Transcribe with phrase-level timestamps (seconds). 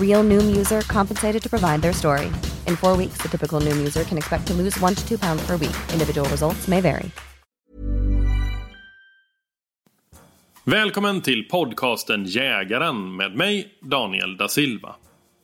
[0.00, 2.26] Real Noom user compensated to provide their story.
[2.66, 5.46] In four weeks, the typical Noom user can expect to lose one to two pounds
[5.46, 5.76] per week.
[5.92, 7.10] Individual results may vary.
[10.64, 14.94] Välkommen till podcasten Jägaren med mig, Daniel da Silva.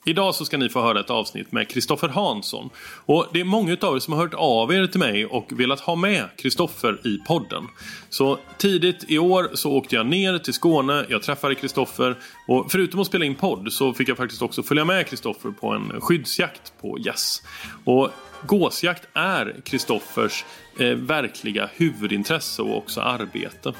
[0.06, 2.70] Idag så ska ni få höra ett avsnitt med Kristoffer Hansson.
[3.06, 5.80] Och det är många av er som har hört av er till mig och velat
[5.80, 7.68] ha med Kristoffer i podden.
[8.10, 12.16] Så tidigt i år så åkte jag ner till Skåne, jag träffade Kristoffer
[12.48, 15.68] och förutom att spela in podd så fick jag faktiskt också följa med Kristoffer på
[15.68, 17.42] en skyddsjakt på gäss.
[17.84, 18.10] Och
[18.46, 20.44] gåsjakt är Kristoffers
[20.78, 23.72] eh, verkliga huvudintresse och också arbete.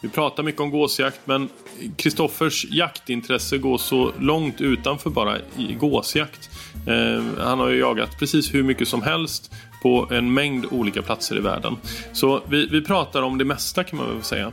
[0.00, 1.48] Vi pratar mycket om gåsjakt men
[1.96, 6.50] Kristoffers jaktintresse går så långt utanför bara i gåsjakt.
[6.86, 9.52] Eh, han har ju jagat precis hur mycket som helst
[9.82, 11.76] på en mängd olika platser i världen.
[12.12, 14.52] Så vi, vi pratar om det mesta kan man väl säga.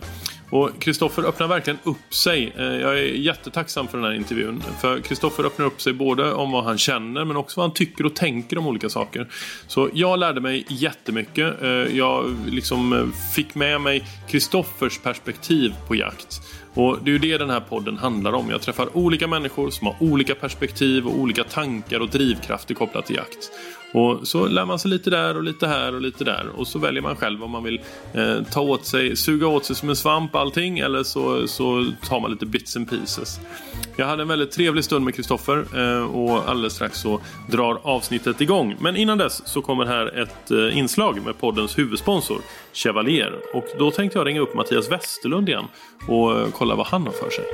[0.50, 2.54] Och Kristoffer öppnar verkligen upp sig.
[2.58, 4.64] Eh, jag är jättetacksam för den här intervjun.
[4.82, 8.06] För Kristoffer öppnar upp sig både om vad han känner men också vad han tycker
[8.06, 9.28] och tänker om olika saker.
[9.68, 11.62] Så jag lärde mig jättemycket.
[11.62, 13.06] Eh, jag liksom eh,
[13.36, 16.42] fick med mig Kristoffers perspektiv på jakt.
[16.74, 18.50] Och det är ju det den här podden handlar om.
[18.50, 23.16] Jag träffar olika människor som har olika perspektiv och olika tankar och drivkrafter kopplat till
[23.16, 23.52] jakt.
[23.94, 26.50] Och så lär man sig lite där och lite här och lite där.
[26.56, 27.82] Och så väljer man själv om man vill
[28.14, 32.20] eh, ta åt sig, suga åt sig som en svamp allting eller så, så tar
[32.20, 33.40] man lite bits and pieces.
[33.96, 38.42] Jag hade en väldigt trevlig stund med Kristoffer eh, och alldeles strax så drar avsnittet
[38.42, 38.76] igång.
[38.80, 42.42] Men innan dess så kommer här ett eh, inslag med poddens huvudsponsor
[42.74, 43.34] Chevalier.
[43.54, 45.66] Och då tänkte jag ringa upp Mattias Westerlund igen
[46.08, 47.46] och eh, kolla vad han har för sig.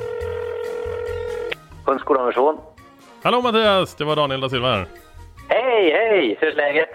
[1.86, 2.58] Hundskolan.
[3.22, 3.94] Hallå Mattias!
[3.94, 5.03] Det var Daniel da Silva här.
[5.48, 6.36] Hej, hej!
[6.40, 6.88] Hur är läget?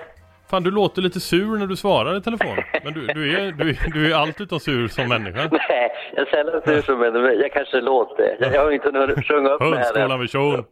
[0.50, 2.58] Fan, du låter lite sur när du svarar i telefon.
[2.84, 5.50] Men du, du, är, du, du är allt utom sur som människa.
[5.52, 7.34] Nej, jag är sällan sur som människa.
[7.34, 8.38] Jag kanske låter.
[8.40, 10.66] Jag, jag har inte hunnit sjunga upp med Hundskolan vid Tjon.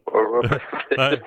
[0.96, 1.20] Nej.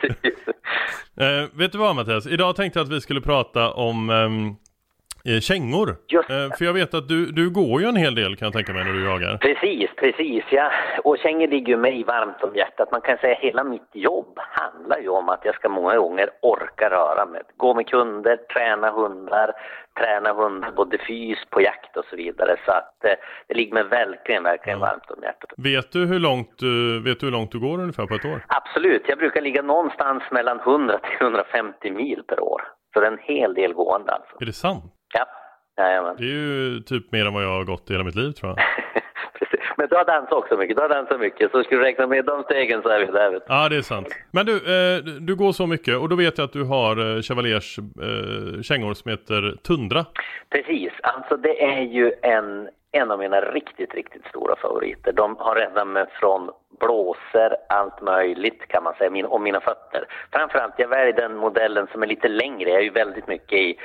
[1.19, 2.27] Eh, vet du vad Mattias?
[2.27, 4.55] Idag tänkte jag att vi skulle prata om ehm,
[5.25, 5.89] eh, kängor.
[5.89, 8.73] Eh, för jag vet att du, du går ju en hel del kan jag tänka
[8.73, 9.37] mig när du jagar.
[9.37, 10.43] Precis, precis.
[10.51, 10.71] Ja.
[11.03, 12.91] Och kängor ligger ju mig varmt om hjärtat.
[12.91, 16.29] Man kan säga att hela mitt jobb handlar ju om att jag ska många gånger
[16.41, 17.41] orka röra mig.
[17.57, 19.51] Gå med kunder, träna hundar,
[19.99, 22.55] träna hundar både fys, på jakt och så vidare.
[22.65, 23.11] Så att eh,
[23.47, 25.49] det ligger mig verkligen, verkligen varmt om hjärtat.
[25.57, 28.45] Vet du hur långt, du- vet du hur långt du går ungefär på ett år?
[28.47, 32.61] Absolut, jag brukar ligga någonstans mellan 100 till 150 mil per år.
[32.93, 34.35] Så det är en hel del gående alltså.
[34.41, 34.83] Är det sant?
[35.13, 35.25] Ja,
[35.77, 36.15] jajamän.
[36.17, 38.49] Det är ju typ mer än vad jag har gått i hela mitt liv tror
[38.49, 38.59] jag.
[39.77, 41.51] Men du har dansat också mycket, du har dansat mycket.
[41.51, 43.41] Så ska du räkna med de stegen så är vi där.
[43.47, 44.07] Ja, det är sant.
[44.31, 47.21] Men du, eh, du går så mycket och då vet jag att du har eh,
[47.21, 50.05] Chevaliers eh, kängor som heter Tundra.
[50.49, 55.11] Precis, alltså det är ju en, en av mina riktigt, riktigt stora favoriter.
[55.11, 60.05] De har räddat mig från blåser, allt möjligt kan man säga, min, mina fötter.
[60.31, 62.69] Framförallt, jag väljer den modellen som är lite längre.
[62.69, 63.77] Jag är ju väldigt mycket i,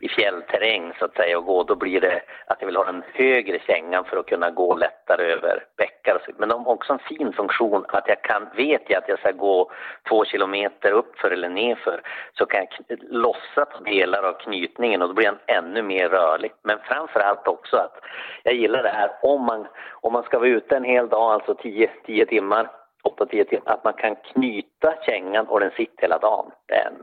[0.00, 1.62] i fjällterräng så att säga och gå.
[1.62, 5.32] Då blir det att jag vill ha den högre kängan för att kunna gå lättare
[5.32, 6.32] över bäckar och så.
[6.38, 9.30] Men de har också en fin funktion att jag kan, vet jag att jag ska
[9.30, 9.70] gå
[10.08, 12.00] två kilometer uppför eller nerför
[12.38, 16.52] så kan jag lossa på delar av knytningen och då blir den ännu mer rörlig.
[16.62, 18.00] Men framför allt också att
[18.42, 19.66] jag jag gillar det här om man,
[20.00, 22.70] om man ska vara ute en hel dag, alltså 10, 10 timmar,
[23.18, 26.50] 8-10 timmar, att man kan knyta kängan och den sitter hela dagen.
[26.66, 26.94] Den,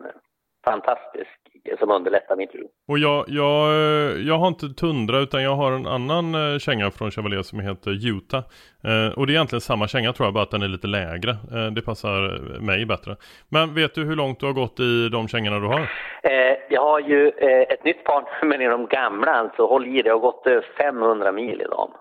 [0.64, 1.42] fantastisk
[1.80, 2.66] som underlättar mitt liv.
[2.88, 3.74] Och jag, jag,
[4.20, 8.08] jag har inte Tundra utan jag har en annan eh, känga från Chevalier som heter
[8.08, 8.44] Utah.
[8.84, 11.32] Eh, och det är egentligen samma känga tror jag, bara att den är lite lägre.
[11.32, 13.16] Eh, det passar mig bättre.
[13.50, 15.80] Men vet du hur långt du har gått i de kängorna du har?
[16.24, 17.30] Eh, jag har ju
[17.70, 20.44] ett nytt par men i de gamla, alltså håll i det, jag har gått
[20.78, 21.92] 500 mil i dem.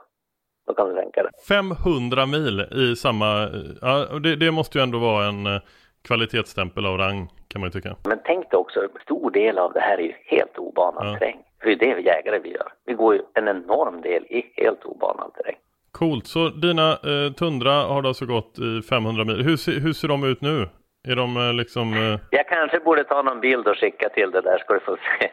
[0.66, 1.32] Då kan du tänka dig.
[1.48, 3.48] 500 mil i samma,
[3.80, 5.60] ja det, det måste ju ändå vara en
[6.02, 7.96] kvalitetsstämpel av rang kan man ju tycka.
[8.04, 11.18] Men tänk dig också, en stor del av det här är ju helt obanad ja.
[11.18, 11.38] terräng.
[11.60, 12.72] För det är det vi jägare vi gör.
[12.86, 15.56] Vi går ju en enorm del i helt obanad terräng.
[15.92, 19.36] Coolt, så dina eh, Tundra har alltså gått i 500 mil.
[19.36, 20.68] Hur, hur ser de ut nu?
[21.08, 21.92] Är de eh, liksom...
[21.94, 22.18] Eh...
[22.30, 25.30] Jag kanske borde ta någon bild och skicka till det där ska du få se.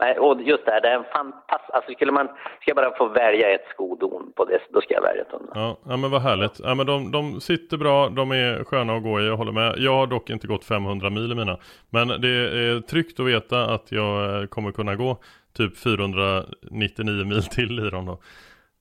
[0.00, 1.70] Nej, och just det här, det är en fantastisk...
[1.72, 2.26] Alltså skulle man...
[2.26, 5.52] Ska jag bara få välja ett skodon på det, då ska jag välja tunna.
[5.54, 6.60] Ja, ja men vad härligt.
[6.64, 9.74] Ja, men de, de sitter bra, de är sköna att gå i, jag håller med.
[9.78, 11.58] Jag har dock inte gått 500 mil i mina.
[11.90, 15.16] Men det är tryggt att veta att jag eh, kommer kunna gå
[15.56, 18.18] typ 499 mil till i dem då.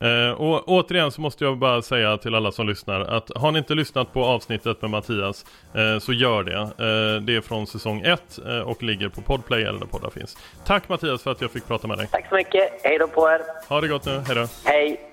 [0.03, 3.59] Eh, och återigen så måste jag bara säga till alla som lyssnar att har ni
[3.59, 6.59] inte lyssnat på avsnittet med Mattias eh, så gör det.
[6.61, 10.37] Eh, det är från säsong 1 eh, och ligger på Podplay eller där poddar finns.
[10.65, 12.07] Tack Mattias för att jag fick prata med dig.
[12.11, 12.81] Tack så mycket.
[12.83, 13.41] Hej då på er.
[13.69, 14.21] Ha det gott nu.
[14.27, 14.47] Hej då.
[14.65, 15.12] Hej.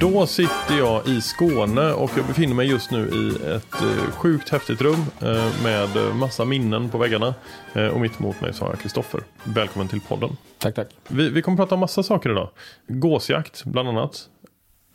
[0.00, 4.48] Då sitter jag i Skåne och jag befinner mig just nu i ett eh, sjukt
[4.48, 7.34] häftigt rum eh, med massa minnen på väggarna.
[7.74, 9.20] Eh, och mitt emot mig så har jag Kristoffer.
[9.44, 10.36] Välkommen till podden.
[10.58, 10.88] Tack, tack.
[11.08, 12.48] Vi, vi kommer prata om massa saker idag.
[12.88, 14.28] Gåsjakt bland annat.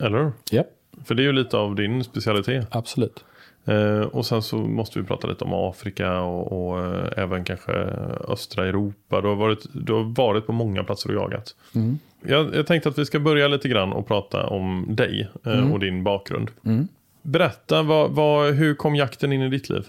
[0.02, 0.64] Eller Ja.
[1.04, 2.66] För det är ju lite av din specialitet.
[2.70, 3.24] Absolut.
[3.64, 7.72] Eh, och sen så måste vi prata lite om Afrika och, och eh, även kanske
[8.28, 9.20] östra Europa.
[9.20, 11.54] Du har, varit, du har varit på många platser och jagat.
[11.74, 11.98] Mm.
[12.28, 15.72] Jag, jag, tänkte att vi ska börja lite grann och prata om dig eh, mm.
[15.72, 16.50] och din bakgrund.
[16.64, 16.88] Mm.
[17.22, 19.84] Berätta, vad, vad, hur kom jakten in i ditt liv?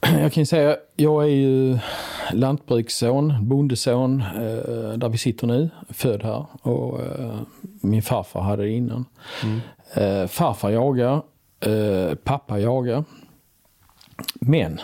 [0.20, 1.78] Jag kan ju säga, jag är ju
[2.32, 6.46] lantbruksson, bondeson, eh, där vi sitter nu, född här.
[6.62, 9.04] Och eh, min farfar hade det innan.
[9.42, 9.60] Mm.
[10.28, 11.22] Farfar jagar,
[12.24, 13.04] pappa jagar.
[14.40, 14.80] Men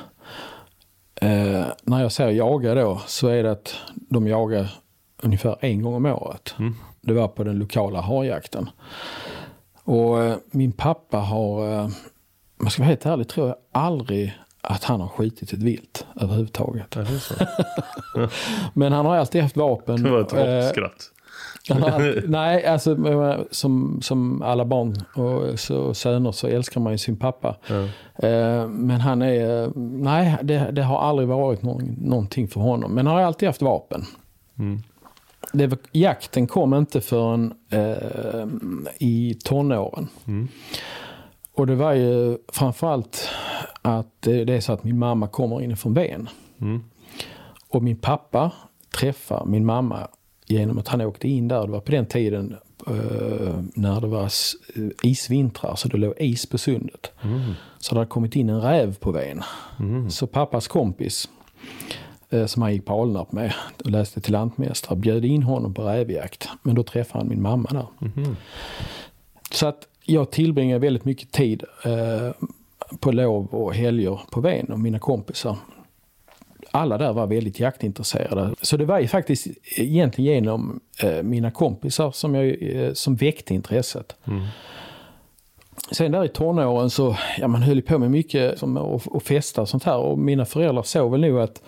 [1.20, 4.70] eh, när jag säger jaga då så är det att de jagar
[5.22, 6.54] ungefär en gång om året.
[6.58, 6.74] Mm.
[7.00, 8.70] Det var på den lokala harjakten.
[9.84, 11.88] Och eh, min pappa har, eh,
[12.56, 16.96] man ska vara helt ärlig, tror jag aldrig att han har skjutit ett vilt överhuvudtaget.
[16.96, 18.28] Ja,
[18.74, 20.02] Men han har alltid haft vapen.
[20.02, 21.10] Det var ett hoppskratt.
[21.70, 22.96] Alltid, nej, alltså
[23.50, 27.56] som, som alla barn och så, söner så älskar man ju sin pappa.
[28.16, 29.72] Eh, men han är,
[30.02, 32.94] nej det, det har aldrig varit någon, någonting för honom.
[32.94, 34.04] Men han har alltid haft vapen.
[34.58, 34.82] Mm.
[35.52, 38.46] Det, jakten kom inte förrän eh,
[38.98, 40.08] i tonåren.
[40.26, 40.48] Mm.
[41.54, 43.28] Och det var ju framförallt
[43.82, 46.28] att det är så att min mamma kommer inifrån Ven.
[46.60, 46.82] Mm.
[47.68, 48.52] Och min pappa
[49.00, 50.08] träffar min mamma
[50.46, 51.66] genom att han åkte in där.
[51.66, 52.56] Det var på den tiden
[52.90, 54.32] uh, när det var
[55.02, 57.12] isvintrar så det låg is på sundet.
[57.22, 57.52] Mm.
[57.78, 59.42] Så det hade kommit in en räv på Ven.
[59.78, 60.10] Mm.
[60.10, 61.28] Så pappas kompis
[62.46, 63.52] som han gick på Alnarp med
[63.84, 66.48] och läste till lantmästare bjöd in honom på rävjakt.
[66.62, 67.86] Men då träffade han min mamma där.
[68.16, 68.36] Mm.
[69.50, 72.30] Så att jag tillbringade väldigt mycket tid uh,
[73.00, 75.56] på lov och helger på Ven och mina kompisar
[76.70, 78.54] alla där var väldigt jaktintresserade.
[78.62, 79.46] Så det var ju faktiskt
[79.76, 84.16] egentligen genom eh, mina kompisar som, jag, eh, som väckte intresset.
[84.24, 84.46] Mm.
[85.90, 89.62] Sen där i tonåren så, ja man höll på med mycket som att, att festa
[89.62, 91.62] och sånt här och mina föräldrar såg väl nog att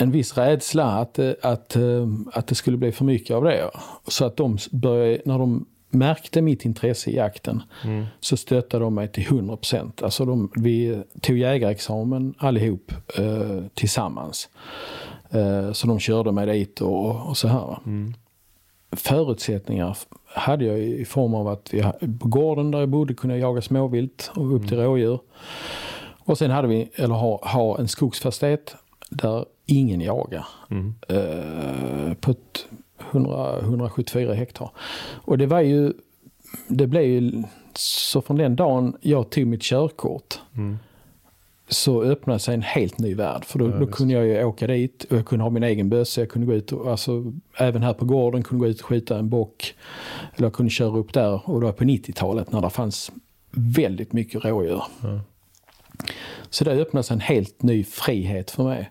[0.00, 3.70] en viss rädsla att, eh, att, eh, att det skulle bli för mycket av det.
[4.06, 8.06] Så att de började, när de märkte mitt intresse i jakten mm.
[8.20, 10.02] så stöttade de mig till 100 procent.
[10.02, 14.48] Alltså de, vi tog jägarexamen allihop eh, tillsammans.
[15.30, 17.78] Eh, så de körde mig dit och, och så här.
[17.86, 18.14] Mm.
[18.92, 21.82] Förutsättningar hade jag i form av att vi,
[22.20, 24.86] på gården där jag bodde kunde jag jaga småvilt och upp till mm.
[24.86, 25.18] rådjur.
[26.18, 28.76] Och sen hade vi, eller har, har en skogsfastighet
[29.10, 30.46] där ingen jagar.
[30.70, 30.94] Mm.
[31.08, 32.66] Eh, på ett
[33.10, 34.70] 100, 174 hektar.
[35.24, 35.92] Och det var ju,
[36.68, 37.42] det blev ju,
[37.74, 40.78] så från den dagen jag tog mitt körkort mm.
[41.68, 43.44] så öppnade sig en helt ny värld.
[43.44, 45.88] För då, ja, då kunde jag ju åka dit och jag kunde ha min egen
[45.88, 46.20] bössa.
[46.20, 49.18] Jag kunde gå ut och, alltså, även här på gården kunde gå ut och skjuta
[49.18, 49.74] en bock.
[50.36, 53.12] Eller jag kunde köra upp där och då på 90-talet när det fanns
[53.50, 54.82] väldigt mycket rådjur.
[55.02, 55.20] Ja.
[56.50, 58.90] Så det öppnade sig en helt ny frihet för mig.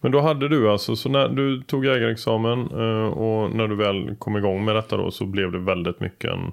[0.00, 4.14] Men då hade du alltså, så när du tog jägarexamen eh, och när du väl
[4.18, 6.52] kom igång med detta då så blev det väldigt mycket en,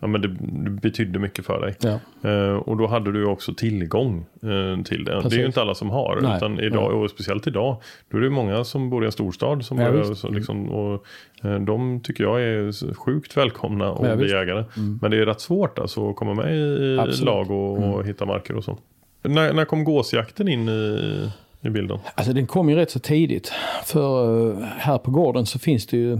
[0.00, 1.76] ja, men det, det betydde mycket för dig.
[1.80, 2.30] Ja.
[2.30, 5.12] Eh, och då hade du också tillgång eh, till det.
[5.12, 5.30] Precis.
[5.30, 6.18] Det är ju inte alla som har.
[6.22, 6.36] Nej.
[6.36, 7.76] Utan idag, och speciellt idag,
[8.10, 9.64] då är det många som bor i en storstad.
[9.64, 10.20] Som Ja, visst.
[10.20, 11.06] så, liksom, och,
[11.42, 14.34] eh, de tycker jag är sjukt välkomna att Ja, bli visst.
[14.34, 14.48] Mm.
[14.48, 14.64] jägare.
[15.02, 17.20] Men det är rätt svårt alltså, att komma med i Absolut.
[17.20, 17.34] Mm.
[17.34, 18.78] lag och, och hitta marker och så.
[19.22, 21.30] När, när kom gåsjakten in i,
[21.66, 21.98] i bilden?
[22.14, 23.52] Alltså den kom ju rätt så tidigt.
[23.84, 26.12] För eh, här på gården så finns det ju,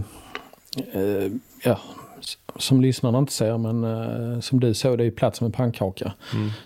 [0.93, 1.31] eh,
[1.63, 1.79] ja,
[2.55, 6.13] som lyssnarna inte ser, men eh, som du såg, det är ju plats med pannkaka.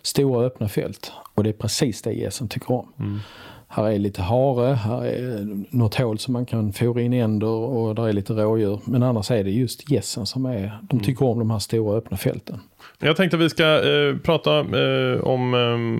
[0.02, 1.12] Stora öppna fält.
[1.34, 3.20] Och det är precis det gässen tycker om.
[3.68, 7.96] Här är lite hare, här är något hål som man kan fora in änder och
[7.96, 8.80] där är lite rådjur.
[8.86, 12.18] Men annars är det just gässen som är, de tycker om de här stora öppna
[12.18, 12.60] fälten.
[13.04, 15.54] Jag tänkte att vi ska eh, prata eh, om,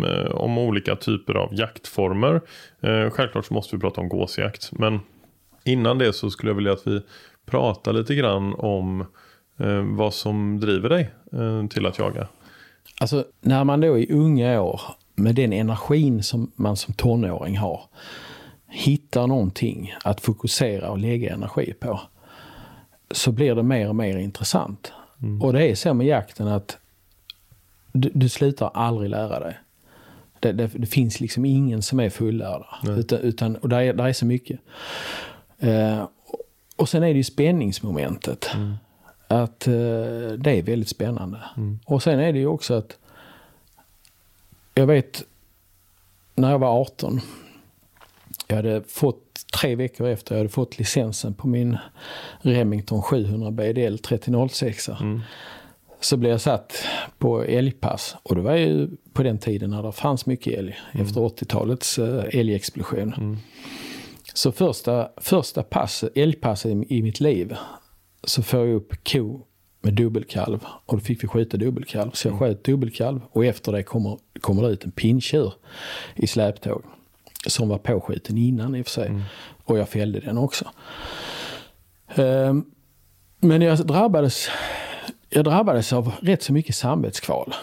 [0.04, 2.42] eh, om olika typer av jaktformer.
[2.82, 4.72] Eh, självklart så måste vi prata om gåsjakt.
[4.72, 5.00] Men
[5.64, 7.02] innan det så skulle jag vilja att vi
[7.46, 9.02] pratar lite grann om
[9.60, 12.28] eh, vad som driver dig eh, till att jaga.
[13.00, 14.82] Alltså när man då i unga år
[15.16, 17.82] med den energin som man som tonåring har
[18.70, 22.02] hittar någonting att fokusera och lägga energi på
[23.12, 24.94] så blir det mer och mer intressant.
[25.42, 26.78] Och det är så med jakten att
[27.92, 29.60] du, du slutar aldrig lära dig.
[30.40, 32.64] Det, det, det finns liksom ingen som är fullärd.
[32.98, 34.60] Utan, utan, och där är, där är så mycket.
[35.60, 36.08] Eh,
[36.76, 38.50] och sen är det ju spänningsmomentet.
[39.28, 39.74] Att eh,
[40.38, 41.38] det är väldigt spännande.
[41.86, 42.98] Och sen är det ju också att
[44.74, 45.24] jag vet
[46.36, 47.22] när jag var 18.
[48.48, 51.78] Jag hade fått tre veckor efter jag hade fått licensen på min
[52.42, 54.90] Remington 700 BDL 3006.
[56.02, 56.86] Så blev jag satt
[57.18, 58.16] på älgpass.
[58.24, 60.78] Och det var ju på den tiden när det fanns mycket älg.
[60.92, 63.38] Efter 80-talets eh, älgexplosion.
[64.34, 67.56] Så första, första pass, älgpasset i, i mitt liv
[68.24, 69.46] så får jag upp ko
[69.82, 72.12] med dubbelkalv och då fick vi skjuta dubbelkalv.
[72.12, 75.54] Så jag sköt dubbelkalv och efter det kommer, kommer det ut en pinntjur
[76.16, 76.84] i släptåg.
[77.48, 79.22] Som var påskjuten innan i och för sig.
[79.64, 80.66] Och jag fällde den också.
[82.16, 82.66] Ehm,
[83.40, 84.50] men jag drabbades,
[85.32, 87.54] jag drabbades av rätt så mycket samvetskval.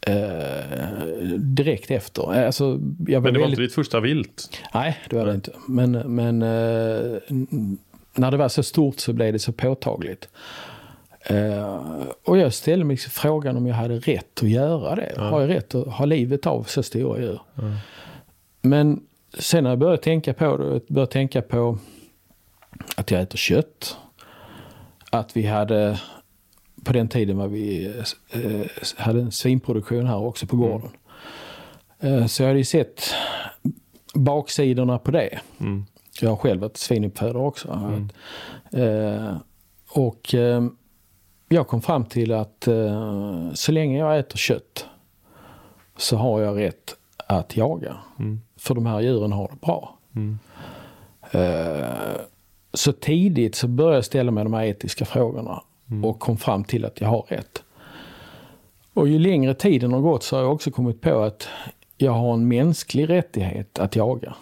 [0.00, 2.44] Eh, direkt efter.
[2.46, 3.48] Alltså, jag var Men det var väldigt...
[3.48, 4.60] inte ditt första vilt.
[4.74, 5.52] Nej, det var det inte.
[5.68, 7.20] Men, men eh,
[8.14, 10.28] när det var så stort så blev det så påtagligt.
[11.22, 11.82] Eh,
[12.24, 15.12] och jag ställde mig frågan om jag hade rätt att göra det.
[15.16, 17.40] Har jag rätt att ha livet av så stora djur?
[18.62, 19.00] Men
[19.38, 21.78] sen när jag började tänka på det, jag började tänka på
[22.96, 23.96] att jag äter kött.
[25.10, 26.00] Att vi hade,
[26.84, 27.86] på den tiden var vi,
[28.30, 28.66] eh,
[28.96, 30.90] hade en svinproduktion här också på gården.
[32.00, 33.02] Eh, så jag hade ju sett
[34.14, 35.38] baksidorna på det.
[36.20, 37.68] Jag har själv varit svinuppfödare också.
[38.72, 39.36] Eh,
[39.90, 40.34] och
[41.48, 42.68] jag kom fram till att
[43.54, 44.86] så länge jag äter kött
[45.96, 47.96] så har jag rätt att jaga.
[48.56, 49.98] För de här djuren har det bra.
[51.30, 52.20] Eh,
[52.72, 55.62] så tidigt så började jag ställa mig de här etiska frågorna
[56.04, 57.62] och kom fram till att jag har rätt.
[58.94, 61.48] Och ju längre tiden har gått så har jag också kommit på att
[61.96, 64.34] jag har en mänsklig rättighet att jaga.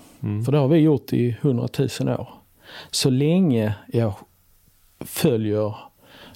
[0.44, 2.28] För det har vi gjort i hundratusen år.
[2.90, 4.12] Så länge jag
[5.00, 5.76] följer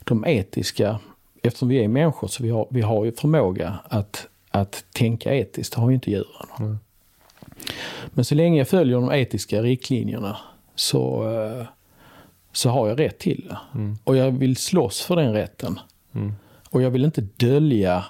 [0.05, 0.99] de etiska,
[1.43, 5.75] eftersom vi är människor så vi har, vi har ju förmåga att, att tänka etiskt,
[5.75, 6.79] det har ju inte djuren.
[8.11, 10.37] Men så länge jag följer de etiska riktlinjerna
[10.75, 11.67] så, eh,
[12.53, 13.59] så har jag rätt till det.
[14.05, 15.79] Och jag vill slåss för den rätten.
[16.71, 18.05] Och jag vill inte dölja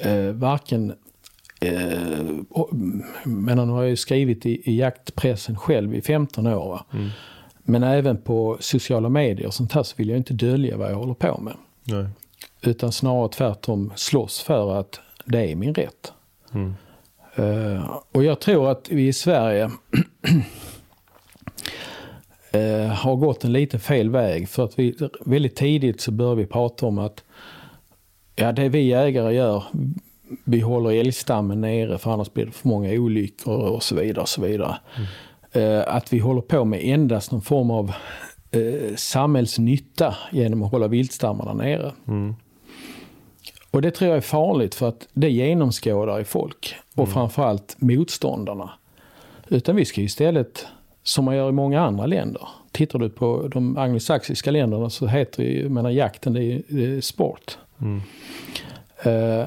[0.00, 0.94] eh, varken
[1.62, 2.24] Eh,
[3.24, 6.68] men nu har jag ju skrivit i, i jaktpressen själv i 15 år.
[6.68, 6.86] Va?
[7.64, 10.96] Men även på sociala medier och sånt här så vill jag inte dölja vad jag
[10.96, 11.54] håller på med.
[11.84, 12.06] Nej.
[12.60, 16.12] Utan snarare tvärtom slåss för att det är min rätt.
[17.34, 19.70] Eh, och jag tror att vi i Sverige
[22.52, 24.48] eh, har gått en lite fel väg.
[24.48, 27.24] För att vi väldigt tidigt så börjar vi prata om att
[28.36, 29.64] ja, det vi jägare gör,
[30.44, 34.22] vi håller älgstammen nere för annars blir det för många olyckor och så vidare.
[34.22, 34.76] Och så vidare.
[35.52, 37.92] Eh, att vi håller på med endast någon form av
[38.50, 41.92] eh, samhällsnytta genom att hålla viltstammarna nere.
[43.70, 48.70] Och det tror jag är farligt för att det genomskådar i folk och framförallt motståndarna.
[49.48, 50.66] Utan vi ska istället,
[51.02, 55.42] som man gör i många andra länder, tittar du på de anglosaxiska länderna så heter
[55.42, 57.58] ju, menar jakten det är, det är sport.
[59.02, 59.46] Eh,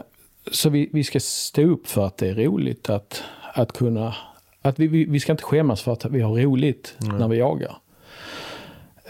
[0.52, 4.16] så vi, vi ska stå upp för att det är roligt att, att kunna,
[4.62, 7.78] att vi, vi, vi ska inte skämmas för att vi har roligt när vi jagar.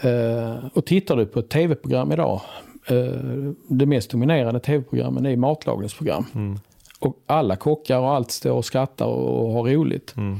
[0.00, 2.40] Eh, och tittar du på ett tv-program idag,
[2.88, 6.26] eh, det mest dominerande tv-programmen är matlagningsprogram.
[6.34, 6.58] Mm.
[6.98, 10.14] Och alla kockar och allt står och skrattar och har roligt.
[10.16, 10.38] Mm.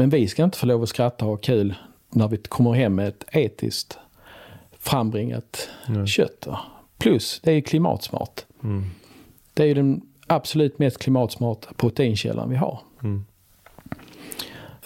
[0.00, 1.74] Men vi ska inte få lov att skratta och ha kul
[2.10, 3.98] när vi kommer hem med ett etiskt
[4.78, 5.68] frambringat
[6.06, 6.46] kött.
[6.46, 6.60] va.
[6.98, 8.44] Plus, det är klimatsmart.
[8.62, 8.84] Mm.
[9.54, 12.80] Det är ju den absolut mest klimatsmarta proteinkällan vi har.
[13.02, 13.24] Mm.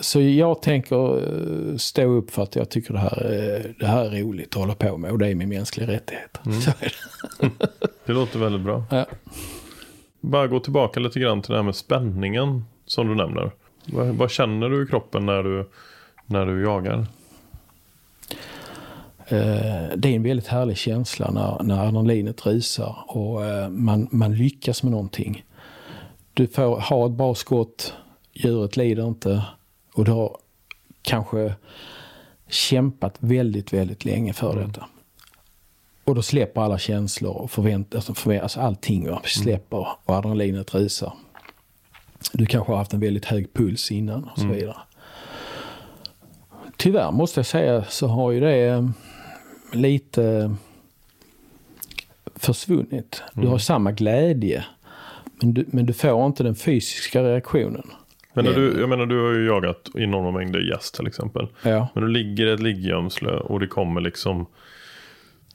[0.01, 4.05] Så jag tänker eh, stå upp för att jag tycker det här, är- det här
[4.05, 6.39] är roligt att hålla på med och det är min mänskliga rättighet.
[6.47, 6.93] Är
[7.41, 7.69] det.
[8.07, 8.85] Det låter väldigt bra.
[8.91, 9.07] Ja.
[10.21, 13.51] Bara gå tillbaka lite grann till det här med spänningen som du nämner.
[13.87, 15.71] Vad, vad känner du i kroppen när du,
[16.27, 17.07] när du jagar?
[19.27, 24.35] Eh, det är en väldigt härlig känsla när, när adrenalinet rusar och eh, man, man
[24.35, 25.45] lyckas med någonting.
[26.35, 27.95] Du får ha ett bra skott,
[28.33, 29.43] djuret lider inte
[29.95, 30.37] och du har
[31.03, 31.55] kanske
[32.49, 34.87] kämpat väldigt, väldigt länge för detta.
[36.05, 40.75] Och då släpper alla känslor och förvänt, alltså förvänt, alltså allting va, släpper och adrenalinet
[40.75, 41.13] rusar.
[42.33, 44.77] Du kanske har haft en väldigt hög puls innan och så vidare.
[46.77, 48.89] Tyvärr måste jag säga så har ju det eh,
[49.73, 50.55] lite
[52.37, 53.23] försvunnit.
[53.33, 54.65] Du har samma glädje.
[55.41, 57.91] Men du, men du får inte den fysiska reaktionen.
[58.33, 61.47] Men när du, jag menar du har ju jagat enorma mängder gäss till exempel.
[61.63, 61.89] Ja.
[61.95, 64.47] Men du ligger i ett liggömsle och det kommer liksom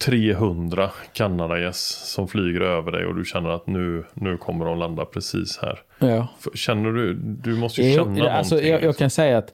[0.06, 1.80] 300 kanadagäss
[2.14, 5.80] som flyger över dig och du känner att nu, nu kommer de landa precis här.
[6.00, 6.28] Ja.
[6.54, 8.72] Känner du, du måste ju Jo, känna alltså, någonting.
[8.74, 9.54] jag, jag kan säga att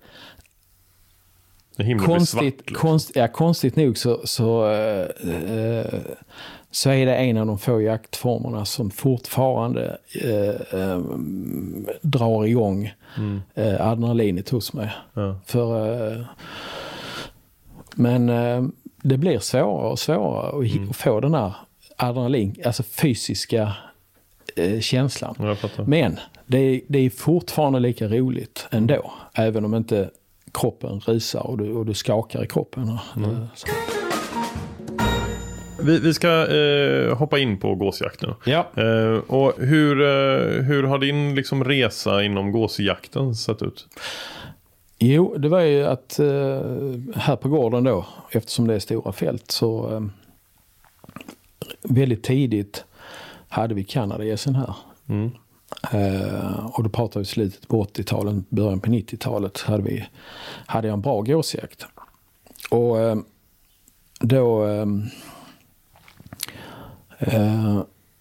[2.06, 2.76] konstigt, Liksom.
[2.76, 5.86] konst, ja, konstigt nog så, så, eh,
[6.72, 11.00] så är det en av de få jaktformerna som fortfarande eh, eh,
[12.02, 12.94] drar igång
[13.56, 14.92] eh, adrenalinet hos mig.
[15.14, 15.40] Ja.
[15.46, 16.28] För,
[17.96, 18.30] men
[19.06, 21.54] det blir svårare och svårare att, att få den här
[21.98, 23.74] adrenalin, alltså fysiska
[24.56, 25.58] eh, känslan.
[25.86, 29.14] Men det är, det är fortfarande lika roligt ändå.
[29.34, 30.10] Även om inte
[30.54, 32.90] kroppen rusar och du, och du skakar i kroppen.
[32.90, 33.68] Eh, så.
[35.82, 38.34] Vi, vi ska eh, hoppa in på gåsjakt nu.
[38.46, 38.68] Ja.
[38.76, 43.88] Eh, och hur, eh, hur har din liksom, resa inom gåsjakten sett ut?
[45.00, 46.62] Jo, det var ju att eh,
[47.16, 50.02] här på gården då, eftersom det är stora fält, så eh,
[51.84, 52.86] väldigt tidigt
[53.48, 54.76] hade vi kanadagässen här.
[55.08, 55.32] Mm.
[55.92, 60.06] Eh, och då pratar vi slutet på 80-talet, början på 90-talet hade, vi,
[60.66, 61.86] hade jag en bra gåsjakt.
[62.70, 62.98] Och
[64.20, 64.68] då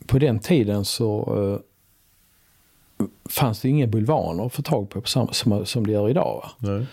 [0.07, 1.61] på den tiden så
[3.31, 6.45] fanns det inga bulvaner att få tag på, på samma, som, som det gör idag.
[6.59, 6.87] Nej.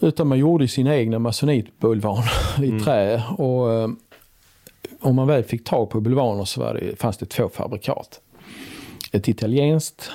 [0.00, 2.30] Utan man gjorde sina egna masonitbulvaner
[2.64, 3.22] i trä.
[3.38, 3.88] Och eh,
[5.00, 8.20] om man väl fick tag på bulvaner så var det, fanns det två fabrikat.
[9.12, 10.10] Ett italienskt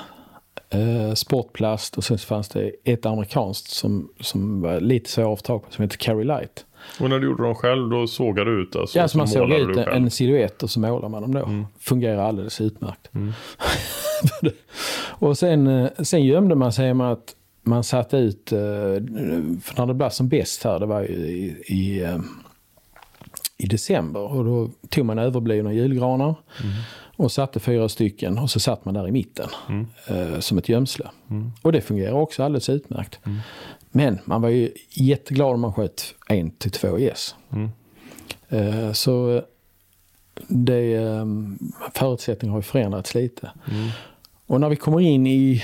[0.69, 5.45] eh, sportplast och sen fanns det ett amerikanskt som, som var lite svårare att få
[5.45, 6.65] tag på som heter Carry Light.
[6.99, 8.97] Och när du gjorde dem själv då sågade du ut alltså?
[8.99, 11.65] Ja, så man såg målade ut en, en silhuett och så målar man dem då.
[11.79, 13.09] Fungerar alldeles utmärkt.
[15.09, 18.59] och sen, eh, sen gömde man sig med att man satte ut, eh,
[19.61, 22.17] för när det blev som bäst här, det var ju i, i, eh,
[23.57, 24.19] i december.
[24.19, 26.35] Och då tog man överblivna julgranar
[27.21, 29.49] och satte fyra stycken och så satt man där i mitten
[30.07, 31.05] eh, som ett gömsle.
[31.61, 33.19] Och det fungerar också alldeles utmärkt.
[33.91, 37.35] Men man var ju jätteglad om man sköt en till två gäss.
[38.49, 39.41] Eh, Så
[40.47, 41.25] det, eh,
[41.93, 43.51] förutsättningarna har ju förändrats lite.
[44.47, 45.63] Och när vi kommer in i,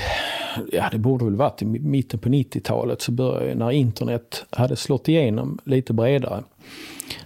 [0.72, 5.08] ja det borde väl varit i mitten på 90-talet, så började, när internet hade slått
[5.08, 6.44] igenom lite bredare,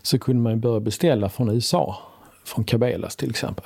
[0.02, 1.98] så kunde man börja beställa från USA,
[2.54, 3.66] från Cabelas till exempel.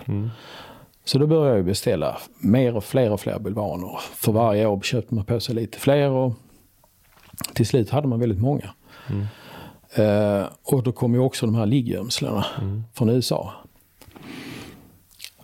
[1.06, 4.00] Så då började jag beställa mer och fler och fler bulvaner.
[4.16, 6.34] För varje år köpte man på sig lite fler och
[7.54, 8.70] till slut hade man väldigt många.
[9.96, 12.46] Eh, och då kom ju också de här liggömslena
[12.94, 13.54] från USA.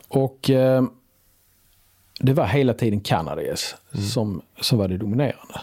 [0.08, 0.84] Och eh,
[2.20, 3.76] det var hela tiden kanadagäss
[4.14, 5.62] som, som var det dominerande.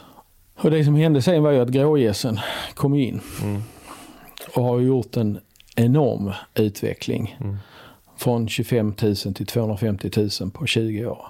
[0.57, 2.41] Och det som hände sen var ju att grågässen
[2.75, 3.21] kom in.
[4.55, 5.41] Och har gjort en
[5.79, 7.37] enorm utveckling.
[8.17, 10.11] Från 25 000 till 250
[10.41, 11.27] 000 på 20 år.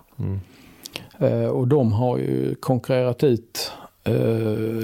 [1.19, 3.73] Eh, och de har ju konkurrerat ut
[4.05, 4.13] eh,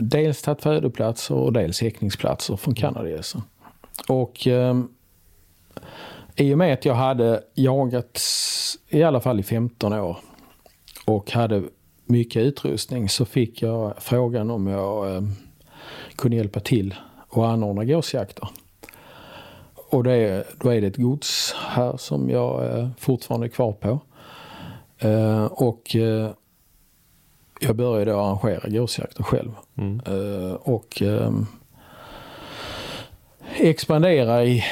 [0.03, 3.43] dels tagit födoplatser och dels häckningsplatser från kanadagässen.
[4.09, 4.81] Och eh,
[6.37, 8.21] i och med att jag hade jagat
[8.89, 10.17] i alla fall i 15 år
[11.05, 11.63] och hade
[12.07, 15.23] mycket utrustning så fick jag frågan om jag eh,
[16.17, 16.95] kunde hjälpa till
[17.29, 18.49] och anordna gåsjakter.
[19.95, 23.73] Och det är, då är det ett gods här som jag eh, fortfarande är kvar
[23.73, 24.01] på.
[24.99, 26.31] Eh, och eh,
[27.61, 29.51] jag började då arrangera gåsjakter själv.
[29.77, 30.01] Mm.
[30.57, 31.03] Och
[33.57, 34.65] expandera i,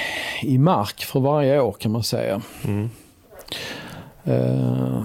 [0.42, 2.42] i mark för varje år kan man säga.
[2.64, 2.90] Mm.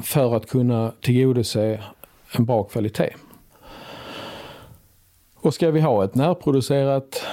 [0.03, 1.83] För att kunna tillgodose
[2.31, 3.13] en bra kvalitet.
[5.35, 7.23] Och ska vi ha ett närproducerat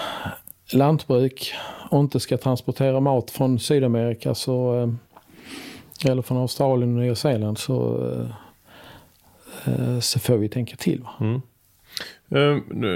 [0.73, 1.55] lantbruk
[1.91, 7.59] och inte ska transportera mat från Sydamerika så, eh, eller från Australien och Nya Zeeland
[7.59, 8.07] så,
[9.67, 11.01] eh, eh, så får vi tänka till.
[11.01, 11.11] Va?
[11.21, 11.41] Mm.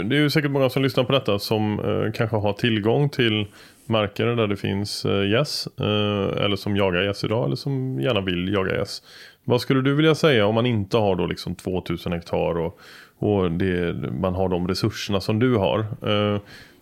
[0.09, 1.81] Det är ju säkert många som lyssnar på detta som
[2.15, 3.47] kanske har tillgång till
[3.87, 5.69] marker där det finns gäss.
[5.77, 9.03] Eller som jagar gäss idag eller som gärna vill jaga gäss.
[9.45, 12.81] Vad skulle du vilja säga om man inte har då liksom 2000 hektar och,
[13.19, 15.87] och det, man har de resurserna som du har.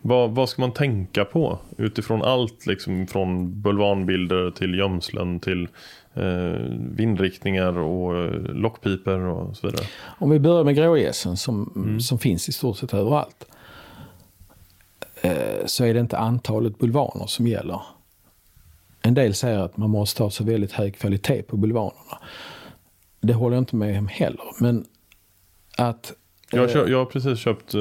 [0.07, 5.69] Eh, vad, vad ska man tänka på utifrån allt liksom från bulvanbilder till gömslen till
[6.14, 6.61] eh,
[6.97, 9.87] vindriktningar och eh, lockpiper och så vidare.
[10.19, 13.47] Om vi börjar med grågässen som, som finns i stort sett överallt.
[15.23, 17.81] Eh, så är det inte antalet bulvaner som gäller.
[19.03, 22.19] En del säger att man måste ha så väldigt hög kvalitet på bulvanerna.
[23.21, 24.45] Det håller jag inte med om heller.
[24.61, 24.85] Men
[25.79, 26.12] att...
[26.53, 27.75] Eh, jag har precis köpt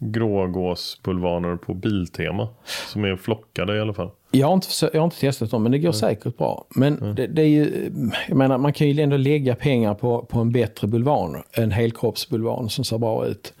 [0.00, 2.48] eh, grågåsbulvaner på Biltema.
[2.92, 4.10] Som är flockade i alla fall.
[4.30, 6.66] Jag har, inte, jag har inte testat dem, men det går säkert bra.
[6.70, 7.90] Men det, det är ju,
[8.28, 11.42] jag menar, man kan ju ändå lägga pengar på, på en bättre bulvan.
[11.52, 13.54] En helkroppsbulvan som ser bra ut.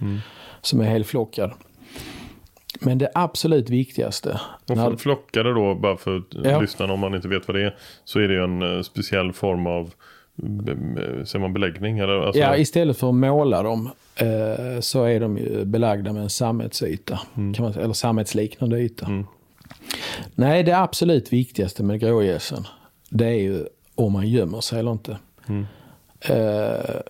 [0.60, 1.50] Som är helflockad.
[2.80, 4.40] Men det absolut viktigaste.
[4.70, 6.60] Och när- flockade då, bara för Ja.
[6.60, 7.76] lyssnarna om man inte vet vad det är.
[8.04, 9.94] Så är det ju en eh, speciell form av
[10.36, 11.98] be- be- Säger man beläggning?
[11.98, 16.22] Eller, alltså, Ja, istället för att måla dem eh, så är de ju belagda med
[16.22, 17.20] en sammetsyta.
[17.34, 19.24] Kan man, eller sammetsliknande yta.
[20.34, 22.66] Nej, det absolut viktigaste med grågässen
[23.08, 25.18] det är ju om man gömmer sig eller inte.
[26.20, 27.00] Eh,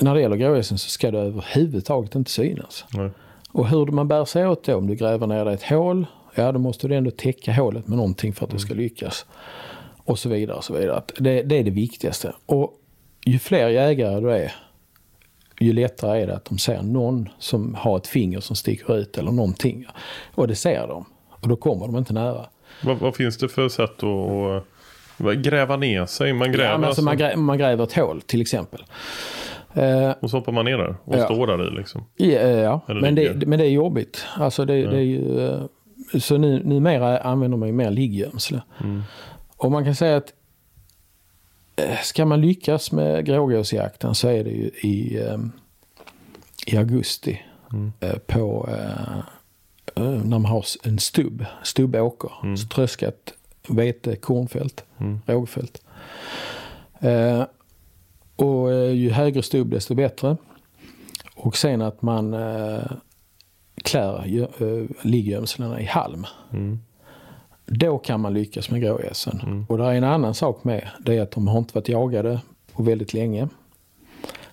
[0.00, 2.84] när det gäller grågässen så ska det överhuvudtaget inte synas.
[2.94, 3.10] nej.
[3.52, 6.52] Och hur man bär sig åt då, om du gräver ner dig ett hål, ja
[6.52, 9.26] då måste du ändå täcka hålet med någonting för att det ska lyckas.
[10.04, 10.56] Och så vidare.
[10.56, 11.02] Och så vidare.
[11.18, 12.32] Det, det är det viktigaste.
[12.46, 12.74] Och
[13.26, 14.52] ju fler jägare du är,
[15.60, 19.18] ju lättare är det att de ser någon som har ett finger som sticker ut
[19.18, 19.86] eller någonting.
[20.34, 21.04] Och det ser de.
[21.30, 22.46] Och då kommer de inte nära.
[22.82, 26.32] Vad, vad finns det för sätt att, gräva ner sig?
[26.32, 28.84] Man gräver Ja, men alltså man, grä, man gräver ett hål till exempel.
[29.74, 31.24] Eh, och så hoppar man ner där och Ja.
[31.24, 32.04] står där i liksom.
[32.16, 32.80] Ja, ja.
[32.86, 34.26] Men, det, men det är jobbigt.
[34.36, 35.60] Alltså det, det är ju, eh,
[36.20, 38.62] så nu, numera använder man ju mer ligggömsle.
[39.56, 40.32] Och man kan säga att
[42.02, 45.38] ska man lyckas med grågåsjakten så är det ju i, eh,
[46.66, 47.42] i augusti
[48.00, 49.18] eh, på eh,
[49.94, 52.56] eh, när man har en stubb, stubbåker, mm.
[52.56, 53.32] tröskat
[53.68, 54.84] vete, kornfält,
[55.26, 55.82] rågfält.
[57.00, 57.44] Eh,
[58.36, 60.36] och eh, ju högre stubb desto bättre.
[61.34, 62.92] Och sen att man eh,
[63.84, 66.26] klär eh, liggömslena i halm.
[67.72, 69.66] Då kan man lyckas med grågässen.
[69.68, 70.88] Och det är en annan sak med.
[71.00, 72.40] Det är att de har inte varit jagade
[72.72, 73.48] på väldigt länge.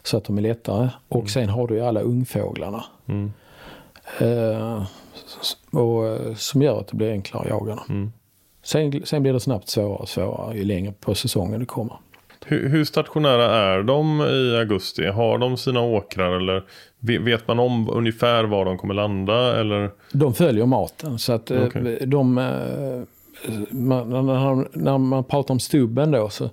[0.03, 0.89] Så att de är lättare.
[1.07, 2.83] Och sen har du ju alla ungfåglarna.
[4.19, 4.83] Eh,
[5.41, 8.11] s- och, eh, som gör att det blir enklare att jaga dem.
[8.63, 11.97] Sen, sen blir det snabbt svårare och svårare ju längre på säsongen det kommer.
[12.47, 15.05] Hur, hur stationära är de i augusti?
[15.07, 16.63] Har de sina åkrar eller
[16.99, 19.59] ve- vet man om ungefär var de kommer landa?
[19.59, 19.91] Eller?
[20.11, 21.19] De följer maten.
[21.19, 21.99] Så att eh, Okej.
[22.05, 22.37] de...
[22.37, 23.03] eh,
[23.71, 26.43] Man, när, när man pratar om stubben då så,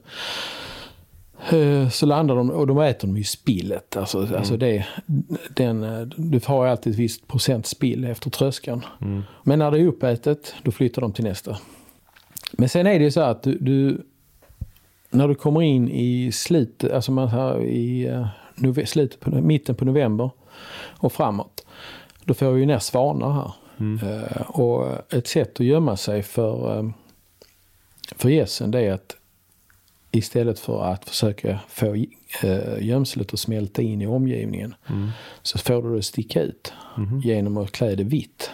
[1.56, 3.96] eh, så landar de och de äter de ju spillet.
[3.96, 4.86] Alltså, alltså det,
[5.56, 5.80] den,
[6.16, 8.84] du har alltid ett visst procent spill efter tröskan.
[9.42, 11.56] Men när det är uppätet då flyttar de till nästa.
[12.52, 14.00] Men sen är det ju så att du, du
[15.14, 19.74] när du kommer in i slutet, alltså man har i eh, nove, slutet på, mitten
[19.74, 20.30] på november
[20.98, 21.66] och framåt.
[22.24, 23.52] Då får vi ju ner svanar här.
[23.78, 26.90] Eh, och ett sätt att gömma sig för, eh,
[28.16, 29.16] för gässen det är att
[30.10, 31.94] istället för att försöka få
[32.42, 34.74] eh, gömslet att smälta in i omgivningen
[35.42, 36.72] så får du det att sticka ut
[37.24, 38.50] genom att klä det vitt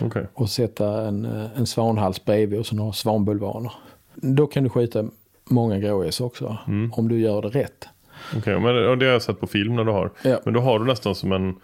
[0.00, 0.26] Okej.
[0.34, 1.24] och sätta en,
[1.56, 3.72] en svanhals bredvid och så några svanbulvaner.
[4.14, 5.04] Då kan du skjuta
[5.50, 6.58] många grågäss också
[6.92, 7.88] om du gör det rätt.
[8.36, 10.10] Okej, men och det har jag sett på film när du har.
[10.22, 10.40] Ja.
[10.44, 11.54] Men då har du nästan som en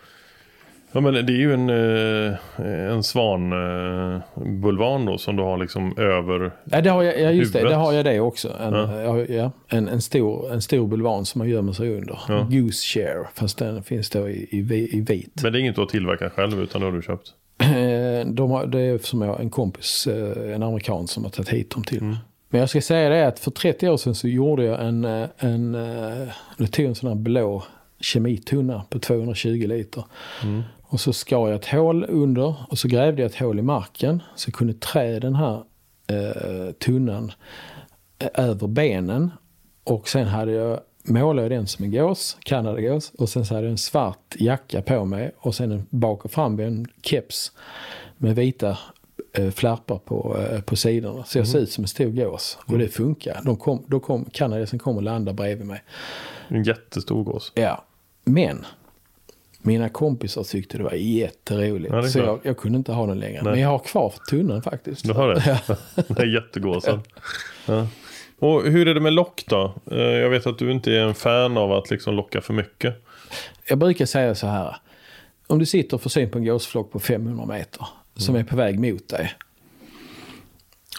[0.93, 2.35] Ja men det är ju en, eh,
[2.93, 7.69] en svanbulvan då som du har liksom över Ja, det har jag, ja, just det,
[7.69, 8.49] det har jag det också.
[8.61, 9.19] En, Ja.
[9.19, 9.51] ja.
[9.69, 12.19] En, en, stor, en stor bulvan som man gömmer sig under.
[12.29, 12.47] Ja.
[12.51, 14.59] Goose share, fast den finns då i, i,
[14.97, 15.43] i vit.
[15.43, 17.29] Men det är inget du har tillverkat själv utan det har du köpt?
[17.59, 17.77] Eh,
[18.21, 21.49] Eh, de har, det är som jag, en kompis, eh, en amerikan som har tagit
[21.49, 22.17] hit dem till mig.
[22.51, 25.29] Men jag ska säga det att för 30 år sedan så gjorde jag en, eh,
[25.39, 27.65] en, eh, jag tog en sån här blå
[28.01, 30.05] kemitunna på 220 liter.
[30.83, 34.23] Och så skar jag ett hål under och så grävde jag ett hål i marken.
[34.37, 35.63] Så jag kunde trä den här
[36.07, 37.33] eh, tunnan
[38.19, 39.31] eh, över benen.
[39.85, 43.13] Och sen hade jag målade jag den som en gås, kanadagås.
[43.19, 46.31] Och sen så hade jag en svart jacka på mig och sen en bak och
[46.31, 47.53] fram en keps
[48.17, 48.79] med vita eh,
[49.55, 51.25] flärpar på, eh, på sidorna.
[51.25, 52.59] Så jag ser ut som en stor gås.
[52.67, 53.41] Och det funkar.
[53.45, 55.83] De kom, då kom, kanadagäsen kom och landade bredvid mig.
[56.49, 57.53] En jättestor gås.
[57.55, 57.85] Ja,
[58.25, 58.67] men
[59.63, 61.95] mina kompisar tyckte det var jätteroligt.
[61.95, 63.43] Ja, det så jag, jag kunde inte ha den längre.
[63.43, 63.53] Nej.
[63.53, 65.05] Men jag har kvar tunnan faktiskt.
[65.07, 65.61] Du har det?
[66.09, 67.01] Den här jättegåsen.
[67.67, 67.87] Ja.
[68.39, 69.75] Och hur är det med lock då?
[69.91, 72.95] Eh, Jag vet att du inte är en fan av att liksom locka för mycket.
[73.69, 74.77] Jag brukar säga så här.
[75.47, 77.87] Om du sitter och får syn på en gåsflock på 500 meter
[78.21, 79.35] som är på väg mot dig.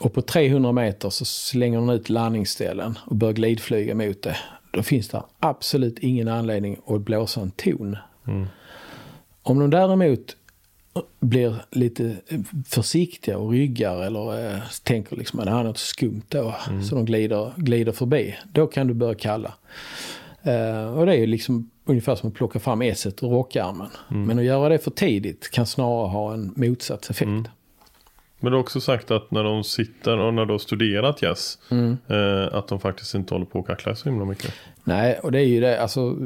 [0.01, 4.37] Och på 300 meter så slänger den ut landningsställen och börjar glidflyga mot dig.
[4.71, 7.97] Då finns det absolut ingen anledning att blåsa en ton.
[9.43, 10.35] Om de däremot
[11.19, 12.15] blir lite
[12.67, 16.55] försiktiga och ryggar eller eh, tänker liksom att det här är något skumt då.
[16.89, 18.35] Så de glider, glider förbi.
[18.53, 19.53] Då kan du börja kalla.
[20.43, 23.89] Eh, och det är ju liksom ungefär som att plocka fram esset ur rockarmen.
[24.07, 27.49] Men att göra det för tidigt kan snarare ha en motsatt effekt.
[28.39, 31.57] Men du har också sagt att när de sitter och när du har studerat gäss.
[32.07, 34.53] Eh, att de faktiskt inte håller på att kackla så himla mycket.
[34.83, 36.17] Nej, och det är ju det, alltså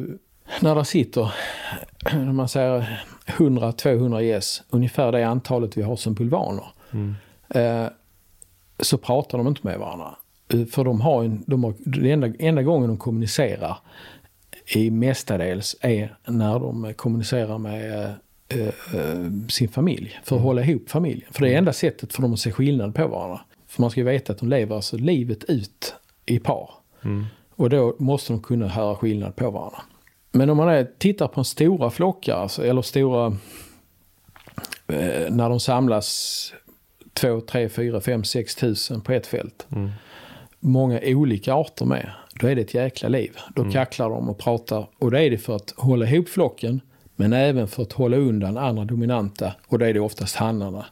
[0.59, 1.33] när det sitter,
[2.13, 6.65] när man säger 100-200 gäss, ungefär det antalet vi har som bulvaner.
[7.49, 7.87] Eh,
[8.79, 10.15] så pratar de inte med varandra.
[10.53, 13.77] Eh, För de har en, de har, den enda, enda gången de kommunicerar
[14.67, 18.13] i mestadels är när de kommunicerar med
[18.49, 20.19] eh, eh, sin familj.
[20.23, 21.27] För att hålla ihop familjen.
[21.31, 23.41] För det är enda sättet för dem att se skillnad på varandra.
[23.67, 26.69] För man ska ju veta att de lever alltså livet ut i par.
[27.55, 29.81] Och då måste de kunna höra skillnad på varandra.
[30.31, 33.27] Men om man är, tittar på en stora flockar, alltså, eller stora,
[34.87, 36.53] eh, när de samlas
[37.13, 39.67] 2, 3, 4, 5, 6 tusen på ett fält.
[40.65, 42.11] Många olika arter med.
[42.39, 43.37] Då är det ett jäkla liv.
[43.55, 44.87] Då kacklar de och pratar.
[44.99, 46.81] Och då är det för att hålla ihop flocken.
[47.15, 49.53] Men även för att hålla undan andra dominanta.
[49.67, 50.85] Och då är det oftast hannarna.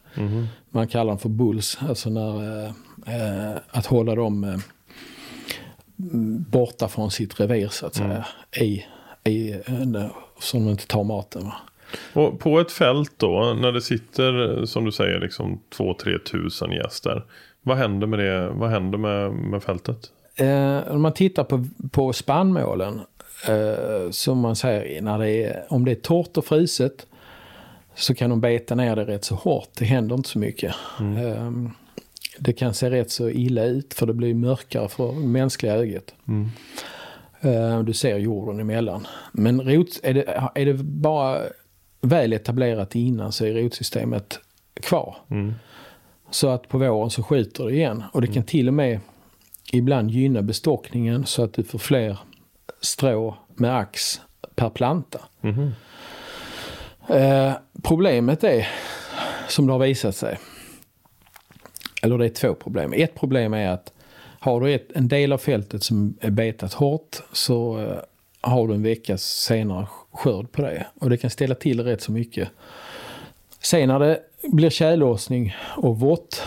[0.70, 1.78] Man kallar dem för bulls.
[1.88, 2.70] Alltså när, eh,
[3.06, 4.56] eh, att hålla dem eh,
[6.50, 8.26] borta från sitt revir så att säga.
[8.60, 8.84] I,
[9.24, 10.06] i, eh,
[10.40, 11.44] så de inte tar maten.
[11.44, 11.54] Va?
[12.12, 17.24] Och på ett fält då, när det sitter som du säger liksom 2-3 tusen gäster.
[17.66, 18.48] Vad händer med det?
[18.48, 20.10] Vad händer med, med fältet?
[20.36, 23.00] Eh, om man tittar på, på spannmålen,
[23.48, 27.06] eh, som man säger, när det är, om det är torrt och fruset
[27.94, 29.68] så kan de beta ner det rätt så hårt.
[29.78, 30.74] Det händer inte så mycket.
[31.00, 31.52] Eh,
[32.38, 36.14] det kan se rätt så illa ut för det blir mörkare för mänskliga ögat.
[37.40, 39.06] Eh, du ser jorden emellan.
[39.32, 41.40] Men rot, är, det, är det bara
[42.00, 44.40] väl etablerat innan så är rotsystemet
[44.80, 45.16] kvar.
[46.30, 48.02] Så att på våren så skjuter det igen.
[48.12, 49.00] Och det kan till och med
[49.72, 52.18] ibland gynna bestockningen så att du får fler
[52.80, 54.20] strå med ax
[54.54, 55.20] per planta.
[57.08, 58.68] Eh, problemet är,
[59.48, 60.38] som det har visat sig,
[62.02, 62.92] eller det är två problem.
[62.96, 63.92] Ett problem är att
[64.38, 67.98] har du ett, en del av fältet som är betat hårt så eh,
[68.40, 70.86] har du en veckas senare skörd på det.
[71.00, 72.48] Och det kan ställa till rätt så mycket.
[73.60, 74.20] Sen när det
[74.52, 76.42] blir tjällossning och vått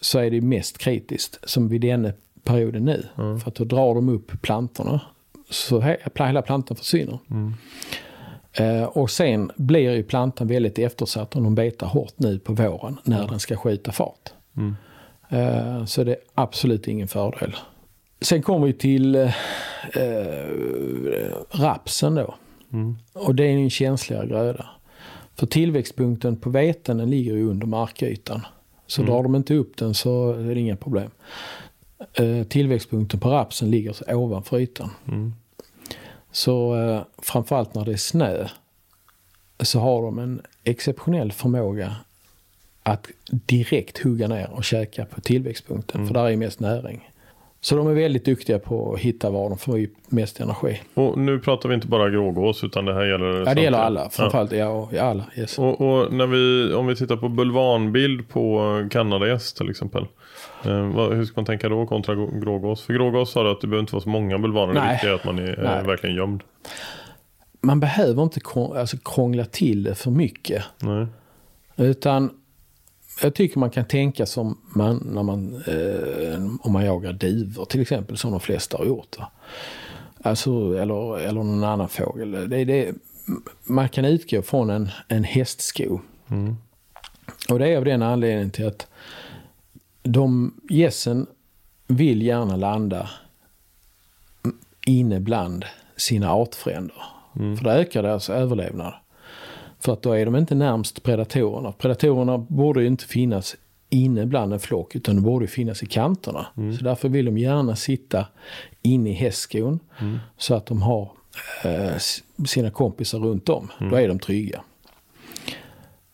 [0.00, 2.12] så är det mest kritiskt som vid denna
[2.44, 3.06] perioden nu.
[3.16, 5.00] För att då drar de upp plantorna
[5.50, 7.18] så he- hela plantan försvinner.
[8.52, 12.98] Eh, och sen blir ju plantan väldigt eftersatt om de betar hårt nu på våren
[13.04, 14.30] när den ska skjuta fart.
[15.28, 17.56] Eh, så det är absolut ingen fördel.
[18.20, 19.34] Sen kommer vi till eh,
[19.94, 22.34] eh, rapsen då.
[23.12, 24.66] Och det är en känsligare gröda.
[25.34, 28.40] För tillväxtpunkten på veten den ligger ju under markytan.
[28.86, 31.10] Så drar de inte upp den så är det inga problem.
[32.14, 34.90] Eh, tillväxtpunkten på rapsen ligger så ovanför ytan.
[36.32, 38.48] Så eh, framförallt när det är snö
[39.60, 41.96] så har de en exceptionell förmåga
[42.82, 46.06] att direkt hugga ner och käka på tillväxtpunkten.
[46.06, 47.11] För där är mest näring.
[47.64, 50.80] Så de är väldigt duktiga på att hitta var de får mest energi.
[50.94, 54.10] Och nu pratar vi inte bara grågås utan det här gäller Ja, det gäller alla.
[54.10, 55.24] Framförallt ja, ja alla.
[55.36, 55.58] Yes.
[55.58, 60.02] Och, och när vi, om vi tittar på bulvanbild på kanadagäss till exempel.
[60.64, 62.82] Eh, hur ska man tänka då kontra grå- grågås?
[62.82, 64.74] För grågås sa du att det behöver inte vara så många bulvaner.
[64.74, 64.92] Det Nej.
[64.92, 65.86] viktiga är att man är Nej.
[65.86, 66.42] verkligen gömd.
[67.60, 70.64] Man behöver inte alltså, krångla till det för mycket.
[70.78, 71.06] Nej.
[71.76, 72.30] Utan
[73.22, 77.80] jag tycker man kan tänka som man, när man, eh, om man jagar duvor till
[77.80, 79.18] exempel, som de flesta har gjort.
[79.18, 79.30] Va?
[80.22, 82.50] Alltså, eller, eller någon annan fågel.
[82.50, 82.94] Det, det,
[83.64, 86.00] man kan utgå från en, en hästsko.
[86.28, 86.56] Mm.
[87.48, 88.86] Och det är av den anledningen till att
[90.02, 91.26] de gässen
[91.86, 93.10] vill gärna landa
[94.86, 95.64] inne bland
[95.96, 97.02] sina artfränder.
[97.36, 97.56] Mm.
[97.56, 98.94] För det ökar deras överlevnad.
[99.84, 101.72] För att då är de inte närmst predatorerna.
[101.72, 103.56] Predatorerna borde ju inte finnas
[103.90, 106.46] inne bland en flock utan de borde finnas i kanterna.
[106.56, 106.76] Mm.
[106.76, 108.26] Så därför vill de gärna sitta
[108.82, 110.18] inne i hästskon mm.
[110.36, 111.10] så att de har
[111.64, 111.96] eh,
[112.46, 113.70] sina kompisar runt om.
[113.80, 113.90] Mm.
[113.90, 114.62] Då är de trygga.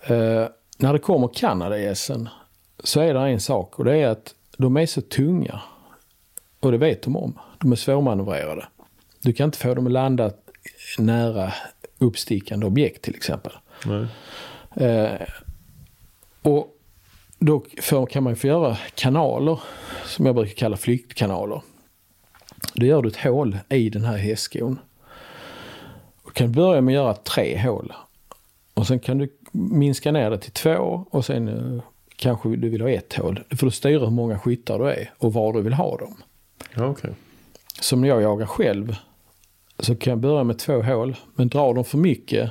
[0.07, 0.47] Eh,
[0.79, 2.29] när det kommer kanadagässen
[2.85, 5.61] så är det en sak och det är att de är så tunga.
[6.61, 7.39] Och det vet de om.
[7.59, 8.67] De är svårmanövrerade.
[9.23, 10.31] Du kan inte få dem att landa
[10.99, 11.53] nära
[11.99, 13.53] uppstickande objekt till exempel.
[14.77, 15.29] Eh,
[16.43, 16.79] och
[17.39, 19.61] då får, kan man ju få göra kanaler
[20.05, 21.63] som jag brukar kalla flyktkanaler.
[22.75, 24.79] Då gör du ett hål i den här hästskon.
[26.25, 27.93] Du kan börja med att göra tre hål.
[28.75, 31.83] Och sen kan du minska ner det till två och sen eh,
[32.17, 33.41] kanske du vill ha ett hål.
[33.49, 36.23] Du får styra hur många skyttar du är och var du vill ha dem.
[36.91, 37.11] Okay.
[37.81, 38.97] Som när jag jagar själv
[39.79, 41.17] så kan jag börja med två hål.
[41.35, 42.51] Men drar de för mycket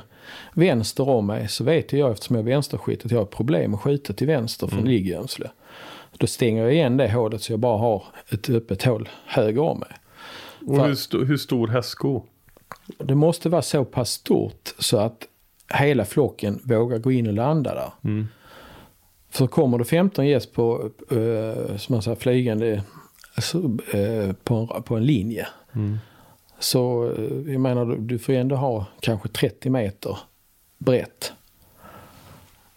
[0.54, 3.80] vänster om mig så vet jag eftersom jag är vänsterskytt att jag har problem att
[3.80, 4.90] skjuta till vänster från mm.
[4.90, 5.50] liggömsle.
[6.18, 9.78] Då stänger jag igen det hålet så jag bara har ett öppet hål höger om
[9.78, 9.92] mig.
[10.66, 12.22] Och hur, st hur stor hästsko?
[12.98, 15.26] Det måste vara så pass stort så att
[15.74, 17.92] hela flocken vågar gå in och landa där.
[18.04, 18.28] Mm.
[19.30, 22.82] För kommer det 15 gäss på, uh, som man säger, flygande
[23.94, 25.48] uh, på, en, på en linje.
[25.74, 25.98] Mm.
[26.58, 30.18] Så uh, jag menar, du får ju ändå ha kanske 30 meter
[30.78, 31.32] brett.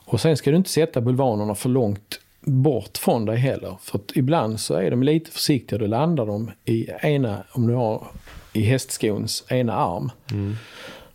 [0.06, 3.78] Och sen ska du inte sätta bulvanerna för långt bort från dig heller.
[3.82, 5.80] För att ibland så är de lite försiktiga.
[5.80, 8.08] Då landar de i ena, om du har
[8.54, 10.12] i hästskons ena arm.
[10.32, 10.56] Mm.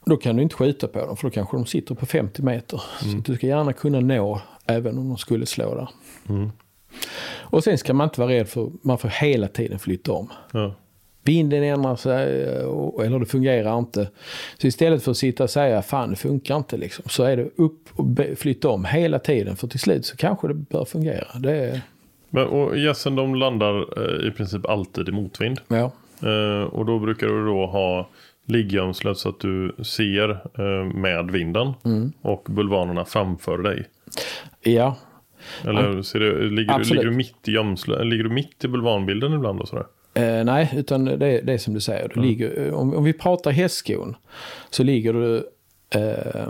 [0.04, 2.82] Då kan du inte skjuta på dem för då kanske de sitter på 50 meter.
[3.04, 3.12] Mm.
[3.24, 5.88] Så du ska gärna kunna nå även om de skulle slå där.
[6.28, 6.50] Mm.
[7.28, 10.32] Och sen ska man inte vara rädd för, man får hela tiden flytta om.
[10.52, 10.74] Ja.
[11.26, 12.42] Vinden ändrar sig
[13.04, 14.08] eller det fungerar inte.
[14.58, 17.04] Så istället för att sitta och säga fan det funkar inte liksom.
[17.08, 19.56] Så är det upp och flytta om hela tiden.
[19.56, 21.38] För till slut så kanske det bör fungera.
[21.38, 21.80] Det är...
[22.30, 25.60] Men, och gässen de landar eh, i princip alltid i motvind.
[25.68, 25.92] Ja.
[26.22, 28.08] Eh, och då brukar du då ha
[28.46, 31.72] liggömslet så att du ser eh, med vinden.
[31.84, 32.12] Mm.
[32.22, 33.84] Och bulvanerna framför dig.
[34.62, 34.96] Ja.
[35.64, 38.06] Eller ser det, ligger, du, ligger du mitt i gömslet?
[38.06, 39.86] Ligger du mitt i bulvanbilden ibland och sådär?
[40.16, 42.08] Eh, nej, utan det, det är som du säger.
[42.08, 42.28] Du mm.
[42.28, 44.16] ligger, om, om vi pratar hästskon
[44.70, 45.48] så ligger du
[45.90, 46.48] eh,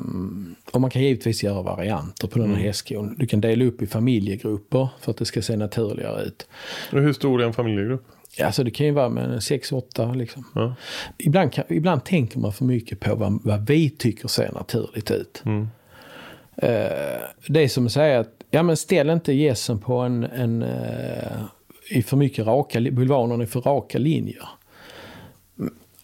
[0.73, 2.67] och man kan givetvis göra varianter på den här mm.
[2.67, 3.17] hästskon.
[3.19, 6.49] Du kan dela upp i familjegrupper för att det ska se naturligare ut.
[6.93, 8.05] Och hur stor är en familjegrupp?
[8.43, 10.45] Alltså det kan ju vara med 6-8 liksom.
[10.55, 10.75] Ja.
[11.19, 15.43] Ibland, kan, ibland tänker man för mycket på vad, vad vi tycker ser naturligt ut.
[15.45, 15.69] Mm.
[16.63, 16.69] Uh,
[17.49, 21.47] det är som att säga att ja, men ställ inte gässen på en, en uh,
[21.91, 24.49] i för mycket raka, bulvanerna är för raka linjer.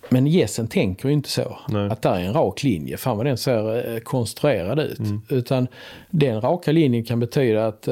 [0.09, 1.59] Men gässen tänker ju inte så.
[1.68, 1.90] Nej.
[1.90, 2.97] Att där är en rak linje.
[2.97, 4.99] Fan vad den ser eh, konstruerad ut.
[4.99, 5.23] Mm.
[5.29, 5.68] Utan
[6.11, 7.88] den raka linjen kan betyda att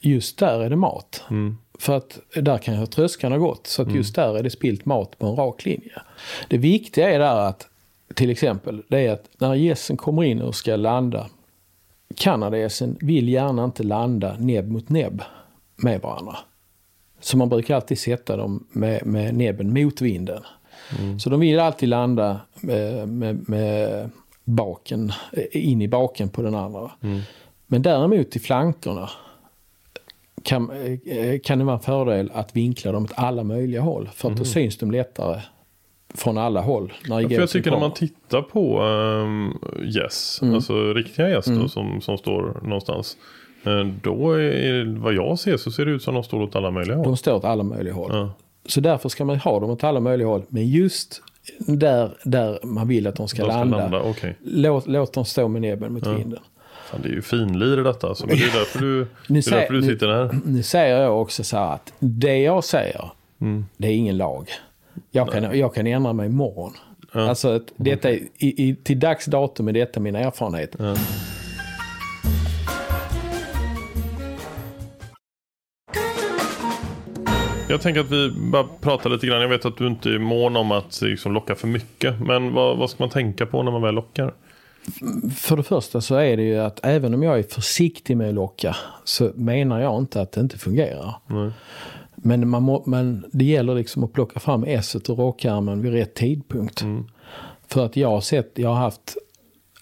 [0.00, 1.22] just där är det mat.
[1.30, 1.58] Mm.
[1.78, 3.66] För att där kan ha tröskarna gått.
[3.66, 3.96] Så att mm.
[3.96, 5.92] just där är det spilt mat på en rak linje.
[6.48, 7.70] Det viktiga är där att
[8.14, 11.26] till exempel, det är att när gässen kommer in och ska landa.
[12.14, 15.22] Kanadagässen vill gärna inte landa näbb mot näbb
[15.76, 16.36] med varandra.
[17.20, 20.42] Så man brukar alltid sätta dem med, med näbben mot vinden.
[20.98, 21.20] Mm.
[21.20, 24.10] Så de vill alltid landa med, med, med,
[24.44, 25.12] baken,
[25.52, 26.90] in i baken på den andra.
[27.02, 27.20] Mm.
[27.66, 29.10] Men däremot i flankerna
[30.42, 30.70] kan,
[31.04, 34.08] eh, kan det vara en fördel att vinkla dem åt alla möjliga håll.
[34.14, 34.38] För att mm.
[34.38, 35.40] då syns de lättare
[36.14, 36.92] från alla håll.
[37.08, 40.54] När ja, för jag tycker när man tittar på um, yes, mm.
[40.54, 41.68] alltså riktiga gäss mm.
[41.68, 43.16] som, som står någonstans.
[43.64, 46.70] Eh, då är, vad jag ser så ser det ut som de står åt alla
[46.70, 47.04] möjliga håll.
[47.04, 48.10] De står åt alla möjliga håll.
[48.12, 48.32] Ja.
[48.66, 50.42] Så därför ska man ha dem åt alla möjliga håll.
[50.48, 51.22] Men just
[51.58, 54.32] där, där man vill att de ska, de ska landa, landa okay.
[54.42, 56.12] låt, låt dem stå med näbben mot ja.
[56.12, 56.38] vinden.
[56.90, 58.08] Fan, det är ju finlir i detta.
[58.08, 58.26] Alltså.
[58.26, 60.30] Men det är därför du, det är därför du sitter här.
[60.32, 63.10] Nu, nu säger jag också så här att det jag säger,
[63.40, 63.64] mm.
[63.76, 64.48] det är ingen lag.
[65.10, 66.72] Jag kan, jag kan ändra mig imorgon.
[67.12, 67.28] Ja.
[67.28, 70.76] Alltså, detta, i, i, till dags datum är detta min erfarenhet.
[70.78, 70.96] Ja.
[77.70, 79.40] Jag tänker att vi bara pratar lite grann.
[79.40, 82.20] Jag vet att du inte är mån om att liksom, locka för mycket.
[82.20, 84.34] Men vad, vad ska man tänka på när man väl lockar?
[85.36, 88.34] För det första så är det ju att även om jag är försiktig med att
[88.34, 91.14] locka så menar jag inte att det inte fungerar.
[91.26, 91.50] Nej.
[92.14, 96.14] Men, man må, men det gäller liksom att plocka fram esset och råkärmen vid rätt
[96.14, 96.84] tidpunkt.
[97.68, 99.16] För att jag har sett, jag har haft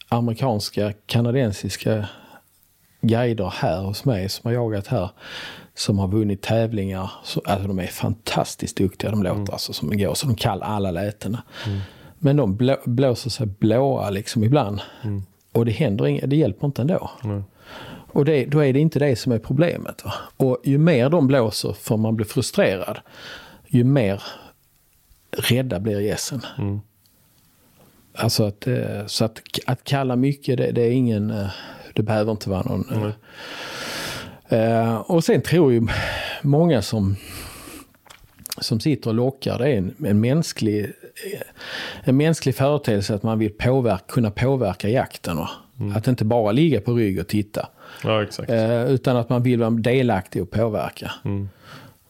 [0.08, 2.08] amerikanska, kanadensiska
[3.00, 5.10] guider här hos mig som har jagat här.
[5.78, 7.10] Som har vunnit tävlingar.
[7.24, 9.10] Så, alltså de är fantastiskt duktiga.
[9.10, 10.14] De låter alltså som går.
[10.14, 11.42] Så de kan alla lätena.
[12.18, 14.80] Men de blå, blåser sig blåa liksom ibland.
[15.52, 17.10] Och det händer inget, det hjälper inte ändå.
[18.12, 20.04] Och det, då är det inte det som är problemet.
[20.04, 20.12] Va?
[20.36, 22.98] Och ju mer de blåser för man blir frustrerad.
[23.66, 24.22] Ju mer
[25.30, 26.40] rädda blir gässen.
[28.14, 31.46] Alltså att, eh, så att, att kalla mycket, det, det är ingen, eh,
[31.94, 32.84] det behöver inte vara någon.
[33.06, 33.10] eh,
[34.48, 35.86] Eh, och sen tror ju
[36.42, 37.16] många som,
[38.60, 40.92] som sitter och lockar, det är en, en, mänsklig,
[42.04, 45.36] en mänsklig företeelse att man vill påverka, kunna påverka jakten.
[45.36, 45.50] Va?
[45.96, 47.68] Att inte bara ligga på rygg och titta.
[48.04, 48.26] Ja.
[48.48, 51.12] Eh, utan att man vill vara delaktig och påverka.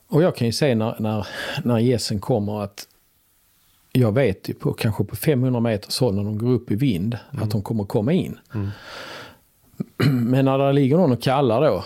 [0.08, 1.26] Och jag kan ju se när, när,
[1.64, 2.86] när gässen kommer att
[3.92, 7.18] jag vet ju på kanske på 500 meters håll när de går upp i vind
[7.30, 8.38] att de kommer komma in.
[10.10, 11.84] Men när det ligger någon och kallar då,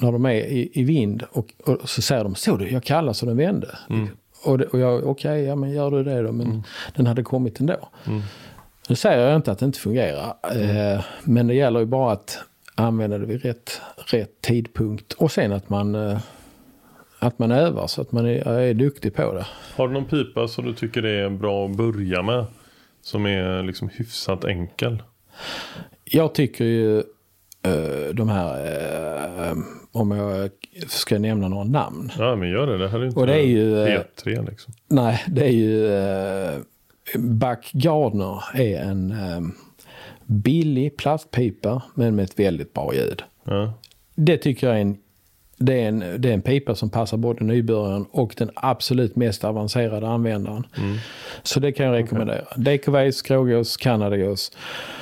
[0.00, 3.12] när de är i, i vind och, och så säger de, såg du, jag kallar
[3.12, 3.78] så den vände.
[4.44, 6.62] Och, det, och jag, okej, ja men gör du det då, men
[6.96, 7.88] den hade kommit ändå.
[8.88, 12.38] Nu säger jag inte att det inte fungerar, eh, men det gäller ju bara att
[12.74, 16.18] använda det vid rätt, rätt tidpunkt och sen att man, eh,
[17.18, 19.46] att man övar så att man är, är duktig på det.
[19.76, 22.44] Har du någon pipa som du tycker är bra att börja med?
[23.02, 25.02] Som är liksom hyfsat enkel?
[26.04, 27.02] Jag tycker ju
[28.12, 28.66] de här,
[29.48, 29.56] eh,
[29.92, 30.50] om jag
[30.88, 32.12] ska nämna några namn.
[32.18, 32.78] Ja, men gör det.
[32.78, 34.74] Det här är inte Och det är ju, eh, P3 liksom.
[34.88, 36.58] Nej, det är ju eh,
[37.14, 39.40] Buck Gardner är en eh,
[40.26, 43.22] billig plastpipa men med ett väldigt bra ljud.
[43.44, 43.72] Ja.
[44.14, 44.98] Det tycker jag är en,
[45.56, 49.44] det är en, det är en pipa som passar både nybörjaren och den absolut mest
[49.44, 50.66] avancerade användaren.
[51.42, 52.44] Så det kan jag rekommendera.
[52.56, 54.52] DKVs, grågås, kanadagås.
[54.52, 54.99] Eh,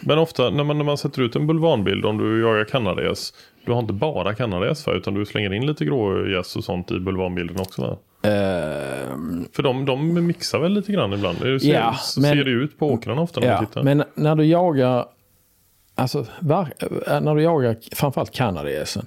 [0.00, 3.32] Men ofta när man, när man sätter ut en bulvanbild om du jagar kanadagäss.
[3.66, 4.92] Du har inte bara kanadagäss va?
[4.92, 7.96] Utan du slänger in lite grågäss och sånt i bulvanbilden också va?
[8.30, 9.08] eh,
[9.52, 11.38] För de, de mixar väl lite grann ibland?
[11.42, 13.82] Det ser, Ja, så men- ser det ut på åkrarna ofta när man Ja, tittar.
[13.82, 15.04] men när du jagar,
[15.94, 16.68] alltså var,
[17.20, 19.06] när du jagar framförallt kanadagässen.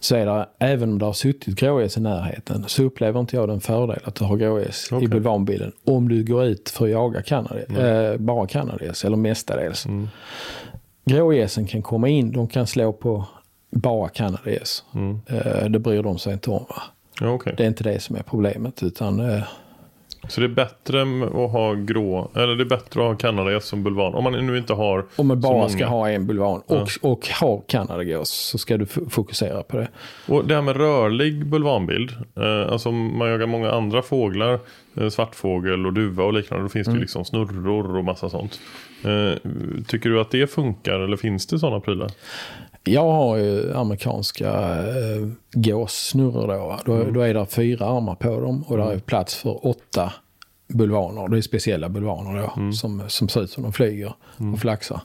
[0.00, 3.48] Så är det, även om det har suttit grågäss i närheten, så upplever inte jag
[3.48, 5.04] den fördel att du har grågäss Okej.
[5.04, 5.72] i bulvanbilden.
[5.84, 9.86] Om du går ut för att jaga kanadagäss, eh, bara kanadagäss, eller mestadels.
[11.04, 13.24] Grågässen kan komma in, de kan slå på
[13.70, 14.84] bara kanadagäss.
[15.26, 16.66] Eh, det bryr de sig inte om.
[16.68, 16.82] Va?
[17.22, 17.54] Okej.
[17.56, 19.42] Det är inte det som är problemet, utan eh,
[20.28, 23.82] Så det är bättre att ha grå, eller det är bättre att ha kanadagäss som
[23.82, 24.14] bulvan.
[24.14, 27.62] Om man nu inte har Om man bara ska ha en bulvan och, och har
[27.66, 29.88] kanadagås så ska du fokusera på det.
[30.26, 32.10] Och det här med rörlig bulvanbild.
[32.36, 34.58] Eh, alltså om man jagar många andra fåglar.
[34.96, 36.64] Eh, svartfågel och duva och liknande.
[36.64, 38.60] Då finns det ju liksom snurror och massa sånt.
[39.04, 39.50] Eh,
[39.86, 42.10] tycker du att det funkar eller finns det sådana prylar?
[42.88, 47.10] Jag har ju amerikanska äh, gåssnurror då, då.
[47.10, 50.12] Då är det fyra armar på dem och där är plats för åtta
[50.68, 51.28] bulvaner.
[51.28, 54.14] Det är speciella bulvaner då som, som ser ut som de flyger
[54.52, 55.00] och flaxar.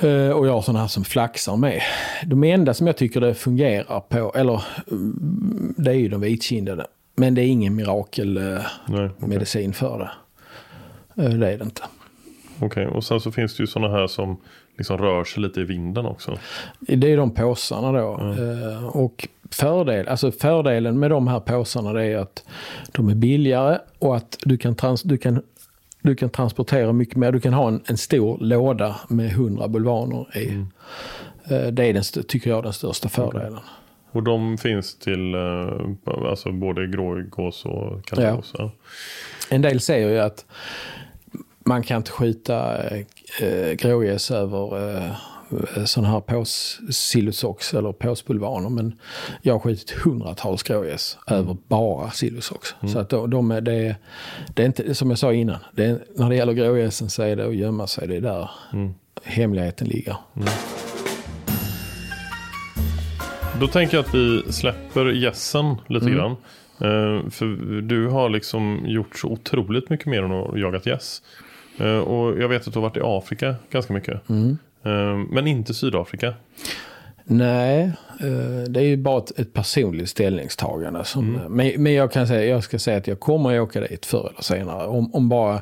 [0.00, 1.82] Eh, och jag har sådana här som flaxar med.
[2.26, 6.86] De enda som jag tycker det fungerar på, eller mm, det är ju de vitkindade.
[7.16, 9.72] Men det är ingen mirakelmedicin Nej, okej.
[9.72, 10.10] för det.
[11.22, 11.82] Eh, det är det inte.
[12.60, 14.36] Okej, och sen så finns det ju sådana här som
[14.80, 16.38] liksom rör sig lite i vinden också.
[16.80, 18.34] Det är de påsarna då.
[18.38, 22.44] Eh, och fördel, alltså fördelen med de här påsarna det är att
[22.92, 25.42] de är billigare och att du kan, trans, du kan,
[26.02, 27.32] du kan transportera mycket mer.
[27.32, 30.48] Du kan ha en, en stor låda med 100 bulvaner i.
[31.54, 33.58] Eh, det är den, tycker jag den största fördelen.
[34.12, 38.54] Och de finns till eh, alltså både grågås och kanadagås.
[38.58, 38.70] Ja.
[39.50, 40.44] En del säger ju att
[41.64, 42.76] man kan inte skjuta
[43.40, 45.10] eh, grågäss över eh,
[45.84, 48.68] sådana här pås-sillosox eller påsbulvaner.
[48.68, 48.98] Men
[49.42, 52.74] jag har skjutit hundratals grågäss över bara sillosox.
[52.92, 53.96] Så att de, de är, det, är-
[54.54, 57.36] det är inte, som jag sa innan, det är, när det gäller grågässen så är
[57.36, 58.08] det att gömma sig.
[58.08, 58.50] Det är där
[59.24, 60.16] hemligheten ligger.
[63.60, 66.18] Då tänker jag att vi släpper gässen lite Mm.
[66.18, 66.30] grann.
[66.80, 67.46] Eh, för
[67.80, 71.22] du har liksom gjort så otroligt mycket mer än att jagat gäss.
[71.22, 71.49] Eh,
[71.86, 74.28] och jag vet att du har varit i Afrika ganska mycket.
[74.28, 74.58] Mm.
[74.84, 76.34] Eh, men inte Sydafrika.
[77.24, 81.04] Nej, eh, det är ju bara ett, personligt ställningstagande.
[81.04, 84.06] Som, men, men jag kan säga, jag ska säga att jag kommer att åka dit
[84.06, 84.86] förr eller senare.
[84.86, 85.60] Om, om bara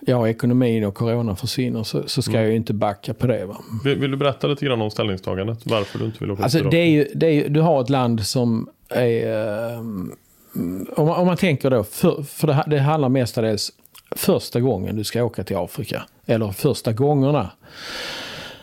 [0.00, 3.46] ja, ekonomin och corona försvinner så, så ska jag ju inte backa på det.
[3.46, 3.56] Va?
[3.84, 5.58] Vill, vill du berätta lite grann om ställningstagandet?
[5.64, 7.82] Varför du inte vill åka Alltså till det är ju, det är ju, du har
[7.82, 9.72] ett land som är...
[9.72, 13.72] eh, om, man, om man tänker då, för, för det, det handlar mestadels
[14.16, 16.02] första gången du ska åka till Afrika.
[16.26, 17.50] Eller första gångerna.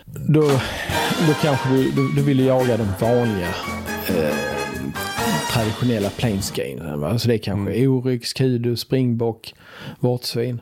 [0.06, 0.42] Då,
[1.28, 3.48] då kanske du, du, du vill jaga de vanliga
[4.10, 4.36] eh,
[5.54, 7.04] traditionella planesgainen.
[7.04, 7.92] Alltså det är kanske Mm.
[7.92, 9.54] oryx, kudu, springbock,
[10.00, 10.62] vårtsvin.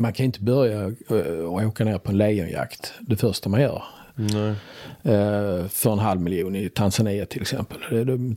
[0.00, 3.82] Man kan inte börja eh, och åka ner på en lejonjakt det första man gör.
[4.14, 4.54] Nej.
[5.02, 7.78] Eh, för en halv miljon i Tanzania till exempel.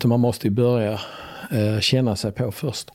[0.05, 0.99] Man måste ju börja
[1.81, 2.89] känna sig på först.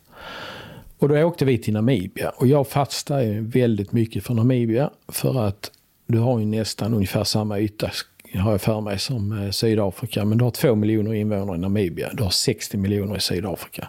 [1.01, 5.46] Och då åkte vi till Namibia och jag fastnade ju väldigt mycket för Namibia för
[5.46, 5.70] att
[6.07, 7.90] du har ju nästan ungefär samma yta
[8.34, 10.24] har jag för mig som eh, Sydafrika.
[10.24, 12.11] Men du har två miljoner invånare i Namibia.
[12.12, 13.88] Du har 60 miljoner i Sydafrika.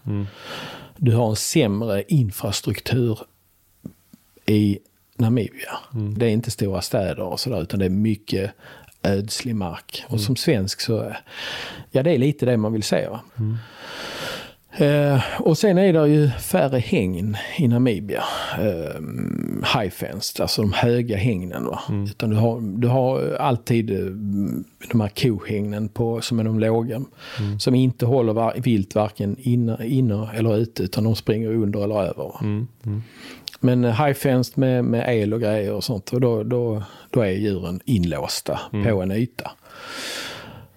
[0.97, 3.20] Du har en sämre infrastruktur
[4.45, 4.80] i
[5.18, 5.78] Namibia.
[6.18, 8.51] Det är inte stora städer och sådär utan det är mycket
[9.03, 10.03] ödslig mark.
[10.07, 11.16] Och som svensk så,
[11.91, 13.07] ja det är lite det man vill se.
[13.07, 13.22] Va?
[14.78, 18.24] Eh, och sen är det ju färre hägn i Namibia.
[18.60, 19.02] Eh,
[19.80, 21.66] high fenced, alltså de höga hägnen.
[21.66, 21.80] Va?
[22.10, 24.06] Utan du har, du har alltid eh,
[24.92, 27.02] de här kohägnen på, som är de låga.
[27.60, 32.02] Som inte håller var, vilt varken inne, inne eller ute utan de springer under eller
[32.02, 32.24] över.
[32.24, 32.40] Va?
[33.60, 37.22] Men eh, high fenced med, med el och grejer och sånt, och då, då, då
[37.22, 38.60] är djuren inlåsta
[38.94, 39.52] på en yta.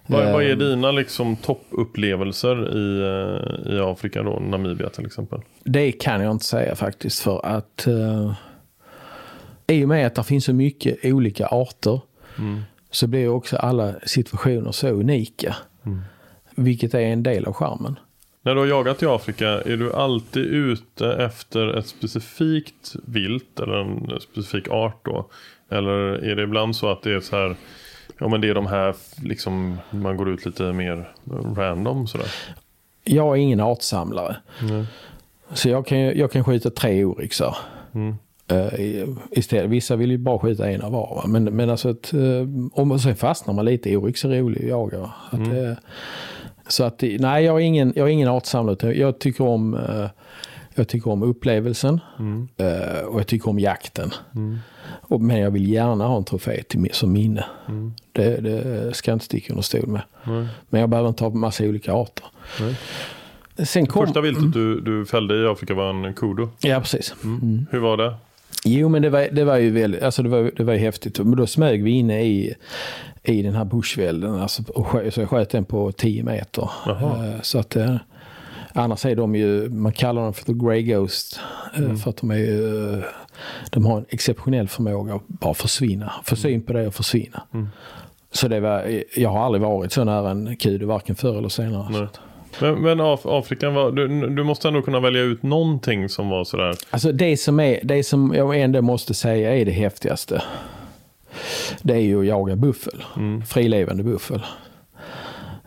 [0.07, 0.59] Vad, vad är Ehm.
[0.59, 4.39] dina liksom, toppupplevelser i, eh, i Afrika då?
[4.39, 5.39] Namibia till exempel.
[5.63, 8.33] Det kan jag inte säga faktiskt för att uh,
[9.67, 11.99] i och med att det finns så mycket olika arter
[12.91, 15.55] så blir också alla situationer så unika.
[16.55, 17.99] Vilket är en del av charmen.
[18.41, 23.73] När du har jagat i Afrika, är du alltid ute efter ett specifikt vilt eller
[23.73, 25.29] en specifik art då?
[25.69, 25.93] Eller
[26.23, 27.55] är det ibland så att det är så här,
[28.19, 31.11] ja men det är de här, liksom, man går ut lite mer
[31.55, 32.27] random sådär?
[33.03, 34.35] Jag är ingen artsamlare.
[35.53, 37.57] Så jag kan, jag kan skjuta tre oryxar.
[38.47, 39.69] Eh, i- istället.
[39.71, 41.15] Vissa vill ju bara skjuta en av var.
[41.15, 41.23] va.
[41.27, 43.97] Men, men alltså att, uh, om, sen fastnar man lite.
[43.97, 45.11] Oryx är rolig att jaga.
[45.29, 45.73] Att, eh,
[46.67, 48.93] så att, nej, jag är ingen, jag är ingen artsamlare.
[48.97, 50.05] Jag tycker om, eh,
[50.75, 51.99] jag tycker om upplevelsen
[52.57, 54.11] eh, och jag tycker om jakten.
[55.01, 57.45] Och, men jag vill gärna ha en trofé till, som minne.
[58.11, 60.01] Det, det ska jag inte sticka under stol med.
[60.69, 62.25] Men jag behöver inte ha massa olika arter.
[63.65, 66.47] Sen kom, Första viltet du, du fällde i Afrika var en kudu.
[66.59, 67.15] Ja, precis.
[67.71, 68.15] Hur var det?
[68.65, 71.19] Jo, men det var, det var ju väldigt, alltså det var, det var ju häftigt.
[71.19, 72.55] Men då smög vi inne i,
[73.23, 74.35] i den här bushvälden.
[74.41, 76.69] Alltså, och skö, så jag sköt den på 10 meter.
[76.85, 77.27] Jaha.
[77.27, 77.95] Eh, Så att, eh,
[78.75, 81.39] annars är de ju, man kallar dem för the grey ghost.
[81.75, 83.03] eh, För att de är eh,
[83.69, 86.13] de har en exceptionell förmåga att bara försvinna.
[86.23, 87.43] Få syn på det och försvinna.
[88.31, 92.07] Så det var, jag har aldrig varit så nära en kudu, varken förr eller senare.
[92.61, 96.43] Men, men Af Afrika, var, du, du måste ändå kunna välja ut någonting som var
[96.43, 96.75] sådär.
[96.89, 100.41] Alltså det som, är, det som jag ändå måste säga är det häftigaste.
[101.81, 103.03] Det är ju att jaga buffel.
[103.47, 104.41] Frilevande buffel.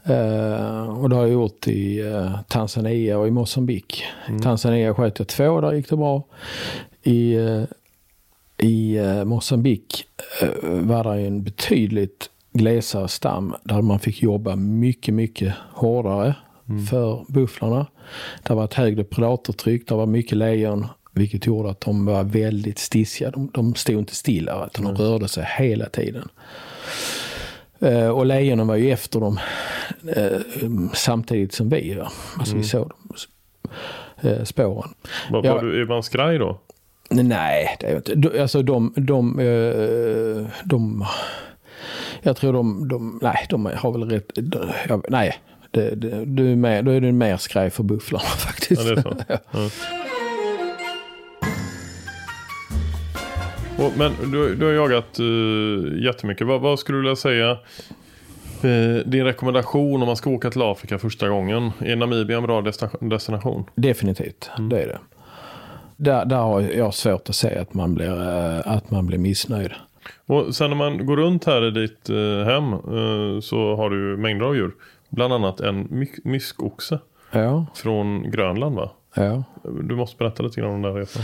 [0.09, 4.05] Eh, och det har jag gjort i eh, Tanzania och i Mosambik.
[4.39, 6.25] I Tanzania sköt jag två, där gick det bra.
[7.03, 7.65] I, uh,
[8.59, 10.05] i uh, Mosambik
[10.43, 16.35] uh, var det en betydligt glesare stam där man fick jobba mycket, mycket hårdare
[16.91, 17.87] för bufflarna.
[18.43, 20.87] Det var ett högre predatortryck, det var mycket lejon
[21.19, 23.31] vilket gjorde att de var väldigt stissiga.
[23.31, 26.29] De, de stod inte stilla utan de rörde sig hela tiden.
[27.81, 29.39] Eh, och lejonen var ju efter dem
[30.17, 30.41] eh,
[30.95, 31.95] samtidigt som vi.
[31.95, 32.11] Va?
[32.39, 33.15] Alltså vi såg dem,
[34.21, 34.91] eh, spåren.
[35.31, 35.55] Var, Ja.
[35.55, 36.59] var du, är man skraj då?
[37.11, 38.15] Nej, det är inte.
[38.15, 41.05] De- Alltså de, de, eh, de
[42.23, 45.39] jag tror de, de, nej, de har väl rätt, de, jag, nej,
[45.71, 48.83] det, det, du är mer, då är det mer skraj för bufflarna faktiskt.
[48.89, 49.17] Ja, det är så.
[49.53, 49.71] Ja.
[53.79, 56.47] Och, men du, du har jagat uh, jättemycket.
[56.47, 57.51] Vad, vad skulle du vilja säga?
[58.63, 61.71] eh, din rekommendation om man ska åka till Afrika första gången.
[61.81, 62.63] Är Namibia en bra
[63.01, 63.65] destination?
[63.75, 64.99] Definitivt, det är det.
[65.97, 69.71] Där, där har jag svårt att säga att man blir, eh, att man blir missnöjd.
[70.27, 72.09] Och sen när man går runt här i ditt
[72.47, 72.73] hem
[73.43, 74.73] så har du mängder av djur.
[75.09, 76.99] Bland annat en my- myskoxe
[77.33, 78.91] Ja, från Grönland va?
[79.15, 79.45] ja.
[79.83, 81.23] Du måste berätta lite grann om den där resan.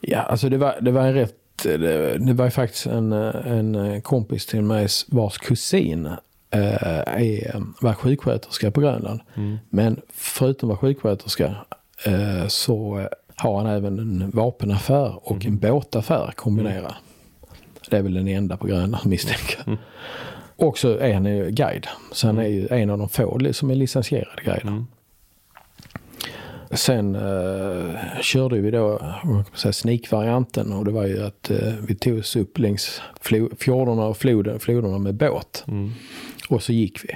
[0.00, 1.34] Ja, alltså det var, det var en rätt...
[1.62, 6.06] Det, det var faktiskt en, en kompis till mig vars kusin
[6.50, 9.20] eh, är, var sjuksköterska på Grönland.
[9.68, 11.54] Men förutom att vara sjuksköterska
[12.06, 16.94] eh, så har han även en vapenaffär och en båtaffär kombinerad.
[17.90, 19.78] Det är väl den enda på Grönland misstänker
[20.56, 21.86] Och så är han ju guide.
[22.12, 24.84] Så han är ju en av de få som är licensierade guider.
[26.70, 29.00] Sen eh, körde vi då
[29.54, 33.00] säga, sneak-varianten och det var ju att eh, vi tog oss upp längs
[33.58, 35.64] fjordarna och floden, floderna med båt.
[36.48, 37.10] Och så gick vi.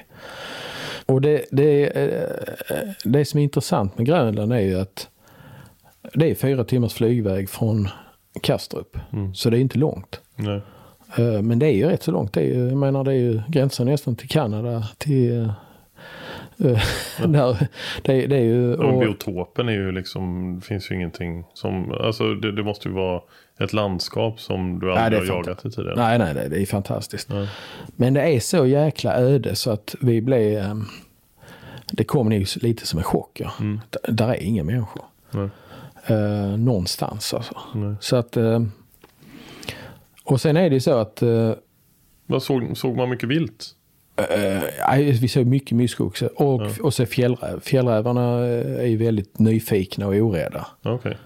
[1.07, 5.09] Och det, det, eh, det som är intressant med Grönland är ju att
[6.14, 7.88] det är fyra timmars flygväg från
[8.42, 8.96] Kastrup.
[9.34, 10.20] Så det är inte långt.
[10.36, 10.61] Nej.
[11.18, 12.32] Eh, Men det är ju rätt så långt.
[12.32, 14.88] Det är ju, jag menar det är ju gränsen nästan till Kanada.
[14.98, 15.53] Till, eh,
[17.28, 17.66] där,
[18.02, 21.92] det, det är ju, Och och, biotopen är ju liksom, det finns ju ingenting som,
[21.92, 23.20] alltså det, det måste ju vara
[23.58, 25.96] ett landskap som du aldrig det har jagat i tidigare.
[25.96, 27.28] nej, nej, det, det är fantastiskt.
[27.28, 27.48] Nej.
[27.86, 30.58] Men det är så jäkla öde så att vi blev...
[30.58, 30.74] eh,
[31.92, 33.40] Det kom nog lite som en chock.
[33.40, 33.52] Ja.
[33.90, 35.02] D- där är inga människor.
[35.30, 35.48] Nej.
[36.06, 37.54] Eh, någonstans alltså.
[37.74, 37.94] Nej.
[38.00, 38.36] Så att...
[38.36, 38.61] Eh,
[40.24, 41.22] och sen är det ju så att...
[41.22, 41.52] Eh,
[42.40, 43.66] såg, såg man mycket vilt?
[44.20, 47.60] Eh, nej, vi såg mycket myskoxe och, och så fjällräv.
[47.60, 50.66] Fjällrävarna eh, är ju väldigt nyfikna och orädda.
[50.82, 51.16] Okej.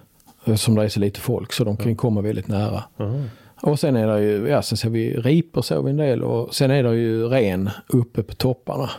[0.44, 2.84] Eftersom det är så lite folk så de kan komma väldigt nära.
[2.96, 3.20] Aha.
[3.62, 6.54] Och sen är det ju, ja sen ser vi ripor såg vi en del och
[6.54, 8.90] sen är det ju ren uppe på topparna.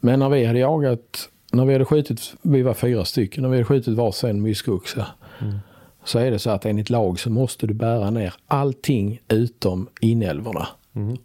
[0.00, 3.56] Men när vi hade jagat, när vi hade skjutit, vi var fyra stycken, när vi
[3.56, 5.06] hade skjutit varsin myskoxe.
[6.04, 10.68] Så är det så att enligt lag så måste du bära ner allting utom inälvorna.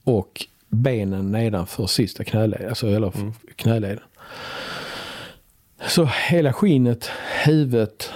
[0.04, 0.46] Och
[0.76, 3.14] benen nedanför sista knäleden, alltså eller
[3.56, 4.04] knäleden.
[5.88, 7.10] Så hela skinnet,
[7.46, 8.12] huvudet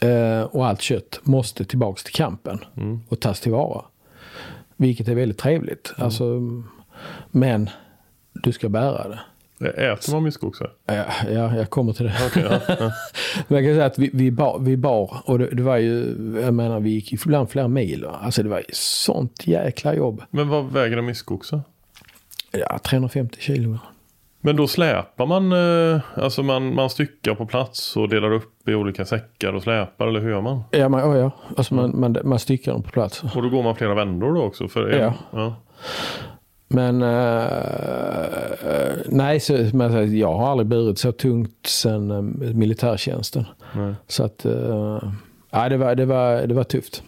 [0.00, 2.64] eh, och allt kött måste tillbaks till kampen
[3.08, 3.84] och tas tillvara.
[4.76, 5.92] Vilket är väldigt trevligt.
[5.96, 6.24] Alltså,
[7.30, 7.70] men
[8.32, 9.20] du ska bära det.
[9.60, 10.66] Äter man myskoxe?
[10.86, 12.14] Ja, ja, jag kommer till det.
[12.26, 12.92] Okej, ja, ja.
[13.48, 16.16] Men jag kan säga att vi, vi, bar, vi bar och det, det var ju,
[16.42, 18.04] jag menar vi gick ibland flera mil.
[18.04, 20.22] Alltså det var ju sånt jäkla jobb.
[20.30, 21.60] Men vad väger en myskoxe?
[22.52, 23.78] Ja, 350 kilo.
[24.40, 28.74] Men då släpar man, eh, alltså man, man styckar på plats och delar upp i
[28.74, 30.62] olika säckar och släpar eller hur gör man?
[30.70, 31.30] Ja, man, oh ja.
[31.56, 33.22] Alltså man, man, man styckar dem på plats.
[33.34, 34.68] Och då går man flera vändor då också?
[34.68, 35.14] För Ja.
[35.32, 35.54] ja.
[36.68, 38.28] Men eh,
[39.06, 42.22] nej, så, men jag har aldrig burit så tungt sen uh,
[42.54, 43.44] militärtjänsten.
[43.74, 43.94] Nej.
[44.06, 45.12] Så att, uh,
[45.50, 47.02] ja, det, var, det, var, det var tufft.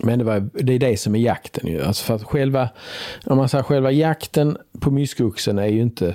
[0.00, 1.82] Men det, var, det är det som är jakten ju.
[1.82, 2.68] Alltså för att själva,
[3.26, 6.14] om man säger själva jakten på myskoxen är ju inte eh,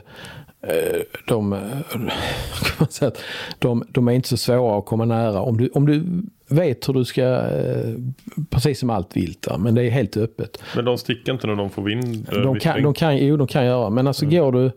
[1.28, 3.22] de, eh, säga att
[3.60, 5.42] de, de är inte så svåra att komma nära.
[5.42, 6.04] Om du, om du
[6.56, 7.94] vet hur du ska, eh,
[8.50, 10.64] precis som allt vilt, men det är helt öppet.
[10.76, 12.28] Men de sticker inte när de får vind?
[12.32, 13.90] eh, De kan, de kan, jo, de kan göra.
[13.90, 14.72] Men alltså går du,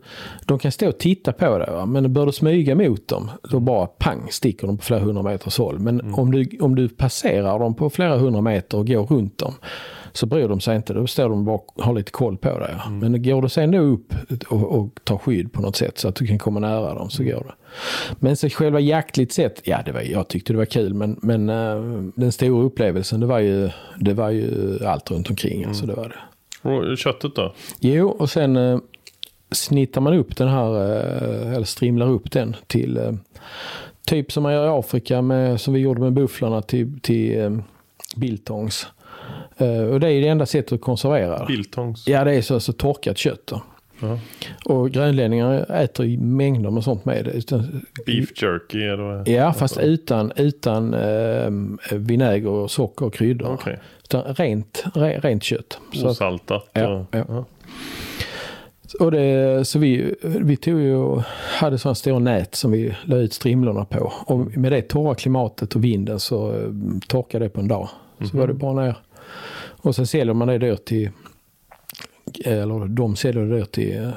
[0.45, 1.49] de kan stå och titta på.
[1.49, 1.85] Va?
[1.85, 5.57] Men bör du smyga mot dem, då bara pang sticker de på flera hundra meters
[5.57, 5.79] håll.
[5.79, 9.53] Men om, du, om du passerar dem på flera hundra meter och går runt dem,
[10.17, 10.93] så bryr de sig inte.
[10.93, 12.75] Då står de bara har lite koll på det.
[12.85, 12.89] Ja.
[12.89, 14.13] Men går du sen då upp
[14.47, 17.23] och, och tar skydd på något sätt så att du kan komma nära dem så
[17.23, 17.53] går det.
[18.19, 21.49] Men så själva jaktligt sett, ja det var, jag tyckte det var kul men, men
[21.49, 21.83] eh,
[22.15, 25.65] den stora upplevelsen det var ju, det var ju allt runt omkring.
[25.65, 26.69] Alltså, det var det.
[26.69, 27.53] Och köttet då?
[27.79, 28.79] Jo, och sen eh,
[29.51, 33.13] snittar man upp den här, eh, eller strimlar upp den till eh,
[34.05, 37.61] typ som man gör i Afrika, med, som vi gjorde med bufflarna till, till
[38.15, 38.87] biltongs.
[39.57, 41.45] Eh, och det är det enda sättet att konservera det.
[41.45, 42.07] Biltongs?
[42.07, 43.51] Ja, det är så, så torkat kött.
[43.99, 44.19] Ja.
[44.65, 47.27] Och grönlänningar äter ju mängder med sånt med.
[47.27, 48.81] Utan- Beef jerky?
[48.83, 49.29] Eller?
[49.29, 51.49] Ja, fast utan, utan eh,
[51.97, 53.53] vinäger, och socker och kryddor.
[53.53, 53.79] Okej.
[54.03, 55.79] Utan rent, re, rent kött.
[56.05, 56.69] Osaltat?
[56.73, 57.45] Ja, och, ja.
[58.99, 61.21] Och det, så vi, vi tog ju och
[61.59, 64.13] hade sådana stora nät som vi la ut strimlorna på.
[64.25, 66.61] Och med det torra klimatet och vinden så eh,
[67.07, 67.89] torkade det på en dag.
[68.31, 68.95] Så var det bara ner.
[69.87, 71.09] Och sen säljer man det då till,
[72.45, 74.11] eller de säljer det då till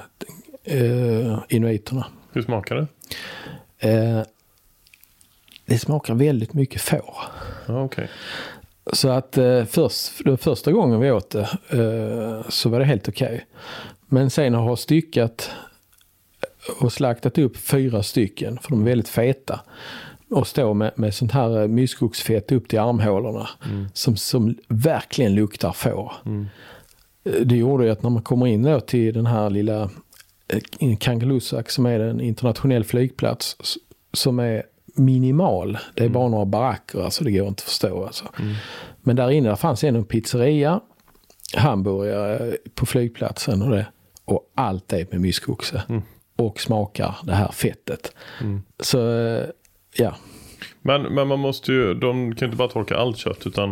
[0.65, 2.07] eh, inuiterna.
[2.33, 2.87] Hur smakar det?
[3.89, 4.23] Eh,
[5.67, 7.15] det smakar väldigt mycket får.
[7.67, 8.09] Ja, okej.
[8.93, 13.09] Så att eh, först, den första gången vi åt det eh, så var det helt
[13.09, 13.47] okej.
[14.07, 15.51] Men sen har jag styckat
[16.81, 19.61] och slaktat upp fyra stycken, för de är väldigt feta.
[20.31, 23.49] Och stå med, med sånt här eh, myskoksfett upp till armhålorna
[23.93, 26.13] som, som verkligen luktar får.
[27.25, 29.91] Eh, Det gjorde ju att när man kommer in då till den här lilla
[30.49, 33.57] eh, Kangerlussuaq som är en internationell flygplats
[34.13, 34.63] som är
[34.97, 35.79] minimal.
[35.95, 38.05] Det är bara några baracker, alltså det går inte att förstå.
[38.05, 38.25] Alltså.
[39.03, 40.81] Men där inne där fanns en pizzeria,
[41.57, 43.87] hamburgare på flygplatsen och det.
[44.25, 45.83] Och allt det med myskoxe.
[46.37, 48.13] Och smakar det här fettet.
[48.81, 49.45] Så eh,
[49.97, 50.15] ja,
[50.83, 53.69] Men, men man måste ju, de kan ju inte bara torka allt kött utan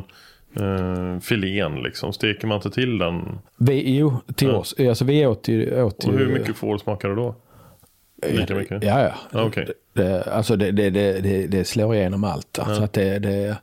[0.61, 2.13] eh, filén liksom.
[2.13, 3.39] Steker man inte till den?
[3.59, 4.55] Vi, jo, till Ja.
[4.57, 4.75] oss.
[4.89, 5.83] Alltså vi åt ju...
[5.83, 7.35] Åt Och hur mycket får smakar det då?
[8.27, 8.85] Lika mycket?
[8.85, 9.15] Ja, ja.
[9.33, 9.69] Ja, okej.
[9.93, 12.59] Det, alltså det, det, det, det, slår igenom allt.
[12.59, 13.57] Alltså att det, det,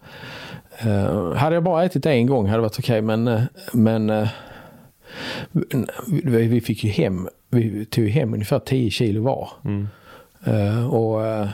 [0.79, 3.01] eh, hade jag bara ätit det en gång hade det varit okej.
[3.01, 3.41] men eh,
[3.73, 4.27] men eh,
[6.23, 9.49] vi, vi fick ju hem, vi tog hem ungefär 10 kilo var.
[9.65, 9.87] Mm.
[10.45, 11.47] Eh, och, eh,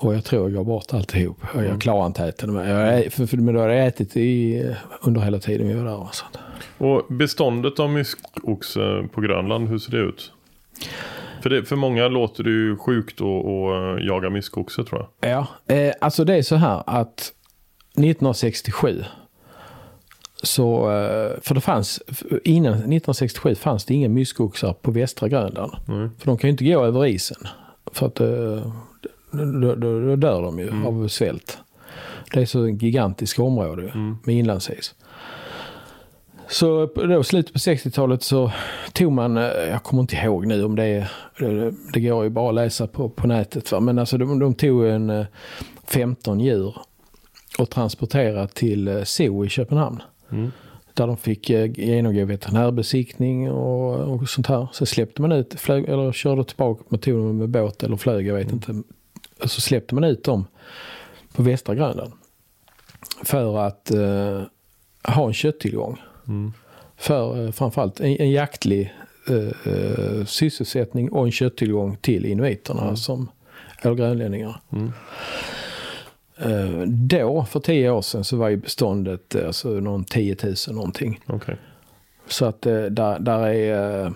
[0.00, 1.36] och jag tror jag gav bort alltihop.
[1.42, 1.66] Och Mm.
[1.70, 2.52] Jag klarade inte att äta det.
[2.52, 4.64] Men, jag, för, för, men då hade jag ätit i,
[5.02, 6.08] under hela tiden vi var där.
[6.12, 6.24] Så.
[6.24, 6.38] att-
[6.78, 10.32] Och beståndet av myskoxe på Grönland, hur ser det ut?
[11.42, 15.30] För, det, för många låter det ju sjukt att att jaga myskoxe tror jag.
[15.30, 17.32] Ja, eh, alltså det är så här att
[17.94, 19.04] 1967
[20.42, 22.02] så, eh, för det fanns,
[22.44, 25.72] innan 1967 fanns det inga myskoxar på västra Grönland.
[25.88, 26.10] Mm.
[26.18, 27.36] För de kan ju inte gå över isen.
[27.92, 28.72] För att eh,
[29.30, 31.58] då, då, då dör de ju av svält.
[32.32, 33.90] Det är så ett gigantiskt område ju,
[34.24, 34.94] med inlandsis.
[36.48, 38.52] Så då, slutet på 60-talet så
[38.92, 41.10] tog man, eh, jag kommer inte ihåg nu om det är,
[41.92, 43.72] det, går ju bara att läsa på, på nätet.
[43.72, 43.80] Va?
[43.80, 45.26] Men alltså de, de tog en eh,
[45.84, 46.76] 15 djur
[47.58, 50.02] och transporterade till eh, Zoo i Köpenhamn.
[50.30, 50.50] Mm.
[50.94, 54.68] Där de fick eh, genomgå veterinärbesiktning och, och sånt här.
[54.72, 58.26] Så släppte man ut, flög, eller körde tillbaka med tog dem med båt eller flög,
[58.26, 58.82] jag vet inte.
[59.44, 60.46] Så släppte man ut dem
[61.34, 62.12] på västra Grönland.
[63.24, 64.42] För att eh,
[65.14, 66.00] ha en kötttillgång.
[66.28, 66.52] Mm.
[66.96, 68.94] För eh, framförallt en, en jaktlig
[69.28, 73.30] eh, eh, sysselsättning och en kötttillgång till inuiterna som,
[73.82, 74.60] eller grönlänningar.
[74.72, 74.92] Mm.
[76.38, 80.54] Eh, då, för tio år sedan, så var ju beståndet eh, alltså någon 10 000
[80.68, 81.20] någonting.
[81.26, 81.56] Okej.
[82.28, 84.12] Så att eh, där, där är...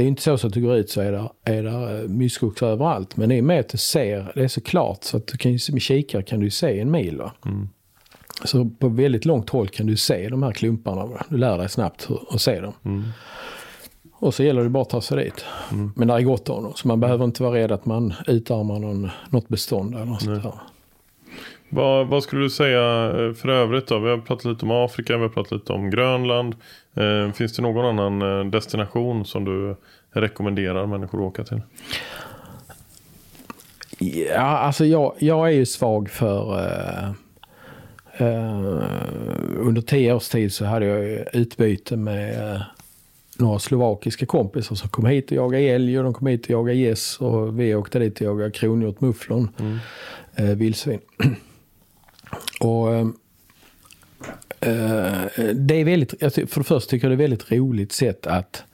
[0.00, 2.02] eh, Det är inte så, så att du går ut så är där, är där
[2.02, 3.16] eh, myskoxar överallt.
[3.16, 5.52] Men det är med att du ser, det är så klart så att du kan
[5.52, 7.22] ju, med kikare kan du se en mil.
[7.46, 7.68] Mm.
[8.44, 11.06] Så på väldigt långt håll kan du se de här klumparna.
[11.06, 11.26] Va?
[11.28, 12.72] Du lär dig snabbt att se dem.
[12.84, 13.04] Mm.
[14.12, 15.44] Och så gäller det bara att ta sig dit.
[15.96, 16.72] Men det är gott om dem.
[16.76, 20.54] Så man behöver inte vara rädd att man utarmar någon, något bestånd eller något sånt.
[21.70, 23.98] Vad, vad skulle du säga eh, för övrigt då?
[23.98, 26.54] Vi har pratat lite om Afrika, vi har pratat lite om Grönland.
[26.94, 29.76] Eh, finns det någon annan eh, destination som du
[30.12, 31.60] rekommenderar människor att åka till?
[34.28, 36.58] Ja, alltså jag, jag är ju svag för...
[36.58, 37.10] eh,
[38.26, 38.74] eh,
[39.58, 42.62] under tio års tid så hade jag utbyte med eh,
[43.38, 46.78] några slovakiska kompisar som kom hit och jagade älg och de kom hit och jagade
[46.78, 49.48] gäss och vi åkte dit och jagade kronhjort, mufflon,
[50.36, 51.00] eh, vildsvin.
[52.60, 53.06] och eh,
[54.60, 55.22] eh,
[55.54, 58.64] det är väldigt, för det första tycker jag det är väldigt roligt sätt att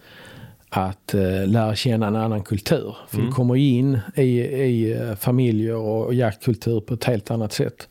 [0.68, 2.96] att eh, lära känna en annan kultur.
[3.08, 7.88] För du kommer in i, i eh, familjer och, jaktkultur på ett helt annat sätt.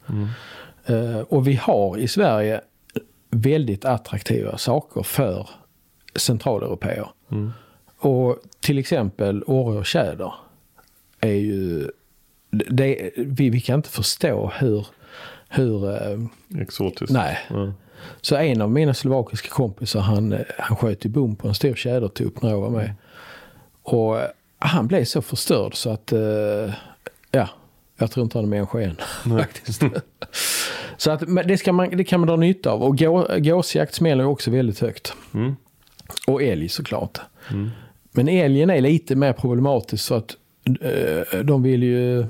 [0.85, 2.61] Eh, och vi har i Sverige
[3.29, 5.49] väldigt attraktiva saker för
[6.15, 7.07] centraleuropeer.
[7.97, 10.33] Och till exempel Åre och tjäder
[11.19, 11.87] är ju...
[12.49, 14.87] Det, vi, vi kan inte förstå hur...
[15.55, 17.13] hur eh, Exotiskt?
[17.13, 17.39] nej.
[17.49, 17.73] Ja.
[18.21, 21.75] Så en av mina slovakiska kompisar han, eh, han sköt i bom på en stor
[21.75, 22.93] tjädertupp när jag var med.
[23.83, 24.27] Och eh,
[24.59, 26.13] han blev så förstörd så att,
[27.31, 27.49] ja,
[27.97, 28.95] jag tror inte han är människa än.
[29.37, 29.83] faktiskt.
[30.97, 32.83] så att, men det, man, det kan man dra nytta av.
[32.83, 35.13] Och gå, gåsjakt smäller också väldigt högt.
[35.33, 35.55] Mm.
[36.27, 37.19] Och älg såklart.
[38.11, 40.37] Men älgen är lite mer problematisk så att
[41.43, 42.25] de vill ju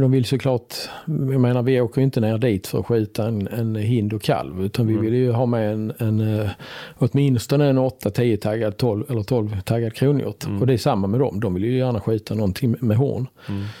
[0.00, 0.74] de vill såklart,
[1.06, 4.22] jag menar vi åker ju inte ner dit för att skjuta en, en hind och
[4.22, 6.50] kalv utan vi vill ju ha med en, en eh,
[6.98, 10.44] åtminstone en 8-10 taggad 12 eller 12 taggad kronhjort.
[10.60, 13.26] Och det är samma med dem, de vill ju gärna skjuta någonting med, horn.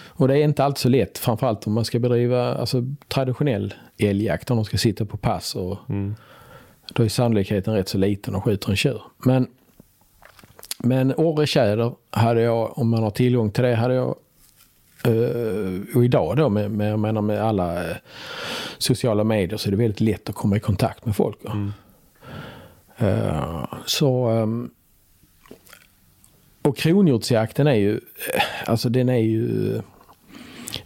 [0.08, 4.50] Och det är inte alltid så lätt, framförallt om man ska bedriva alltså, traditionell älgjakt,
[4.50, 5.78] om de ska sitta på pass och
[6.94, 9.02] då är sannolikheten rätt så liten och skjuter en tjur.
[9.24, 9.46] Men,
[10.78, 14.16] men Orre tjäder hade jag, om man har tillgång till det, hade jag
[15.04, 15.51] eh,
[15.94, 17.96] och idag då med, med, menar med alla eh,
[18.78, 21.44] sociala medier så är det väldigt lätt att komma i kontakt med folk.
[21.44, 21.72] va.
[22.96, 24.70] Eh, så ehm,
[26.62, 29.80] och kronhjortsjakten är ju, eh, alltså den är ju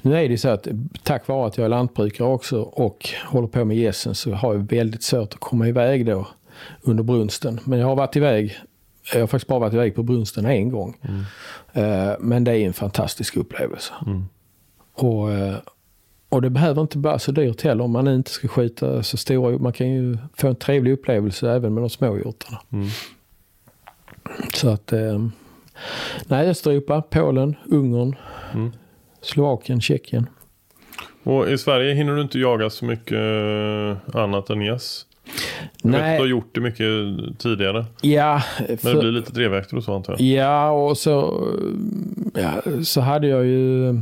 [0.03, 0.69] nu är det så att
[1.03, 4.71] tack vare att jag är lantbrukare också och håller på med gässen så har jag
[4.71, 6.27] väldigt svårt att komma iväg då
[6.83, 7.61] under brunsten.
[7.65, 8.57] Men jag har varit iväg,
[9.13, 10.97] jag har faktiskt bara varit iväg på brunsten en gång.
[11.73, 13.93] Eh, Men det är en fantastisk upplevelse.
[14.97, 15.57] Och, eh,
[16.29, 19.59] och det behöver inte vara så dyrt heller om man inte ska skjuta så stora.
[19.59, 22.61] Man kan ju få en trevlig upplevelse även med de små hjortarna.
[24.55, 25.27] Så att, eh,
[26.27, 28.17] nej Östeuropa, Polen, Ungern.
[29.21, 30.27] Slovakien, Tjeckien.
[31.23, 35.07] Och i Sverige hinner du inte jaga så mycket eh, annat än gäss?
[35.83, 36.87] Jag vet att du har gjort det mycket
[37.39, 37.85] tidigare.
[38.03, 38.43] Ja.
[38.59, 40.21] Men det blir lite drevjakter och så antar jag.
[40.21, 41.45] Ja, och så,
[42.35, 44.01] ja, så hade jag ju...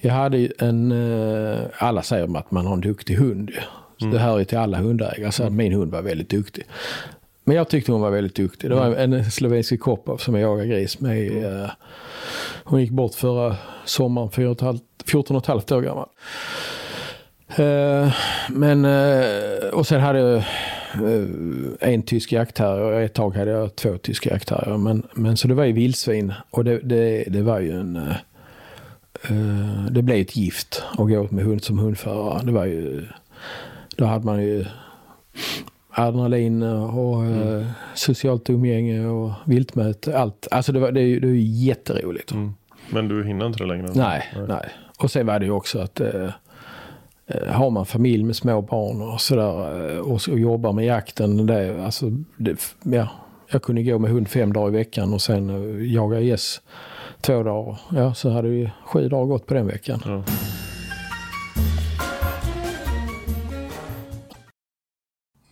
[0.00, 0.92] Jag hade en...
[0.92, 3.50] eh, Alla säger att man har en duktig hund.
[3.98, 5.32] Så Det hör ju till alla hundägare.
[5.32, 6.64] Så att min hund var väldigt duktig.
[7.44, 8.70] Men jag tyckte hon var väldigt duktig.
[8.70, 11.44] Det var en slovensk kopov som jag jagade gris med.
[11.62, 11.70] eh,
[12.64, 16.08] Hon gick bort förra sommaren, 14 och ett halvt år gammal.
[17.56, 18.14] Eh,
[18.50, 18.84] Men,
[19.72, 20.42] och sen hade jag
[21.80, 24.76] en tysk jaktterrier och ett tag hade jag två tyska jaktterrier.
[24.78, 28.00] Men, men så det var ju vildsvin och det, det, det var ju en...
[29.30, 32.40] eh, Det blev ett gift att gå med hund som hundförare.
[32.44, 33.06] Det var ju...
[33.96, 34.64] Då hade man ju
[35.90, 40.18] adrenalin och eh, socialt umgänge och viltmöte.
[40.18, 40.48] Allt.
[40.50, 42.32] Alltså det, var, det, är ju- det är ju jätteroligt.
[42.32, 42.54] Mm.
[42.90, 43.84] Men du hinner inte det längre?
[43.84, 44.00] alltså?
[44.00, 44.68] Nej, nej.
[44.98, 46.30] Och sen var det ju också att eh,
[47.26, 51.46] eh, har man familj med små barn och sådär och, och jobbar med jakten.
[51.46, 52.06] Det, alltså,
[52.36, 53.08] det, ja,
[53.50, 55.48] jag kunde gå med hund fem dagar i veckan och sen
[55.92, 56.60] jaga gäss
[57.24, 57.78] två dagar.
[57.90, 60.00] Ja, så hade vi sju dagar gått på den veckan.
[60.04, 60.22] Ja.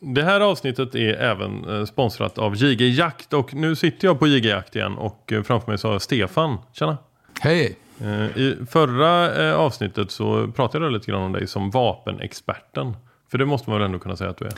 [0.01, 4.27] Det här avsnittet är även eh, sponsrat av JG Jakt och nu sitter jag på
[4.27, 6.59] JG Jakt igen och eh, framför mig så har jag Stefan.
[6.73, 6.99] Tjena!
[7.41, 7.79] Hej!
[8.01, 12.97] Eh, I förra avsnittet så pratade jag lite grann om dig som vapenexperten.
[13.31, 14.53] För det måste man väl ändå kunna säga att du är?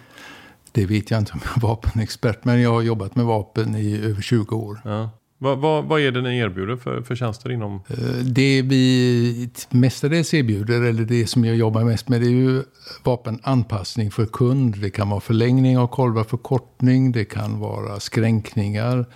[0.73, 4.01] Det vet jag inte om jag är vapenexpert, men jag har jobbat med vapen i
[4.05, 4.81] över 20 år.
[4.85, 5.11] Ja.
[5.45, 7.75] Vad, vad, vad är det ni erbjuder för, för tjänster inom...
[7.89, 12.63] Eh, Det vi mestadels erbjuder, eller det som jag jobbar mest med, det är ju
[13.03, 14.81] vapenanpassning för kund.
[14.81, 19.07] Det kan vara förlängning av kolvar, förkortning, det kan vara skränkningar,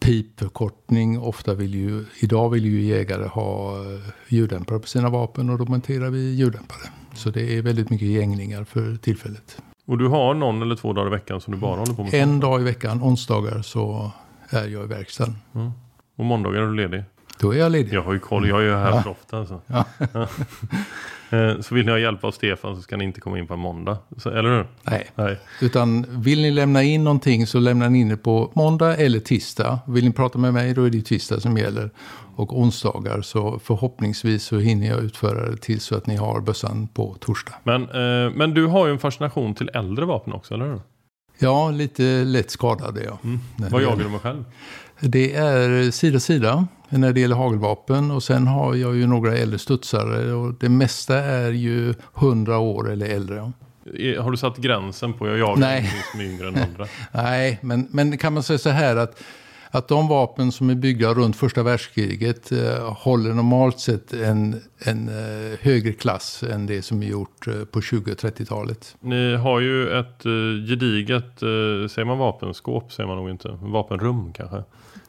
[0.00, 1.18] pipförkortning.
[1.18, 5.64] Ofta vill ju, idag vill ju jägare ha eh, ljuddämpare på sina vapen och då
[5.64, 6.90] monterar vi ljuddämpare.
[7.14, 9.56] Så det är väldigt mycket gängningar för tillfället.
[9.86, 12.14] Och du har någon eller två dagar i veckan som du bara håller på med?
[12.14, 14.12] En dag i veckan, onsdagar, så
[14.54, 15.34] är jag i verkstaden.
[16.16, 17.04] Och måndagar är du ledig?
[17.40, 17.92] Då är jag ledig.
[17.92, 19.38] Jag har ju koll, jag är ju här för ofta.
[19.38, 19.60] Alltså.
[19.66, 19.84] Ja.
[21.30, 23.54] Eh, Så vill ni ha hjälp av Stefan så ska ni inte komma in på
[23.54, 23.98] en måndag.
[24.16, 24.66] Så, eller hur?
[24.82, 25.06] Nej.
[25.14, 25.38] Nej.
[25.60, 29.78] Utan vill ni lämna in någonting så lämnar ni in det på måndag eller tisdag.
[29.86, 31.90] Vill ni prata med mig då är det tisdag som gäller.
[32.36, 36.88] Och onsdagar så förhoppningsvis så hinner jag utföra det till så att ni har bössan
[36.88, 37.52] på torsdag.
[37.62, 40.80] Men, eh, men du har ju en fascination till äldre vapen också, eller hur?
[41.42, 43.18] Ja, lite lätt skadad är jag.
[43.56, 44.44] När Vad jagar du med själv?
[45.00, 48.10] Det är sida sida när det gäller hagelvapen.
[48.10, 50.32] Och sen har jag ju några äldre studsare.
[50.32, 53.52] Och det mesta är ju 100 år eller äldre.
[54.18, 55.78] Har du satt gränsen på jag jagar Nej.
[55.80, 56.86] ingenting som är yngre än andra?
[57.12, 59.22] Nej, men, men kan man säga så här att,
[59.74, 65.08] att de vapen som är byggda runt första världskriget eh, håller normalt sett en, en
[65.08, 68.96] eh, högre klass än det som är gjort eh, på 20 och 30-talet.
[69.00, 73.58] Ni har ju ett uh, gediget, uh, säger man vapenskåp, säger man nog inte.
[73.62, 74.62] Vapenrum kanske.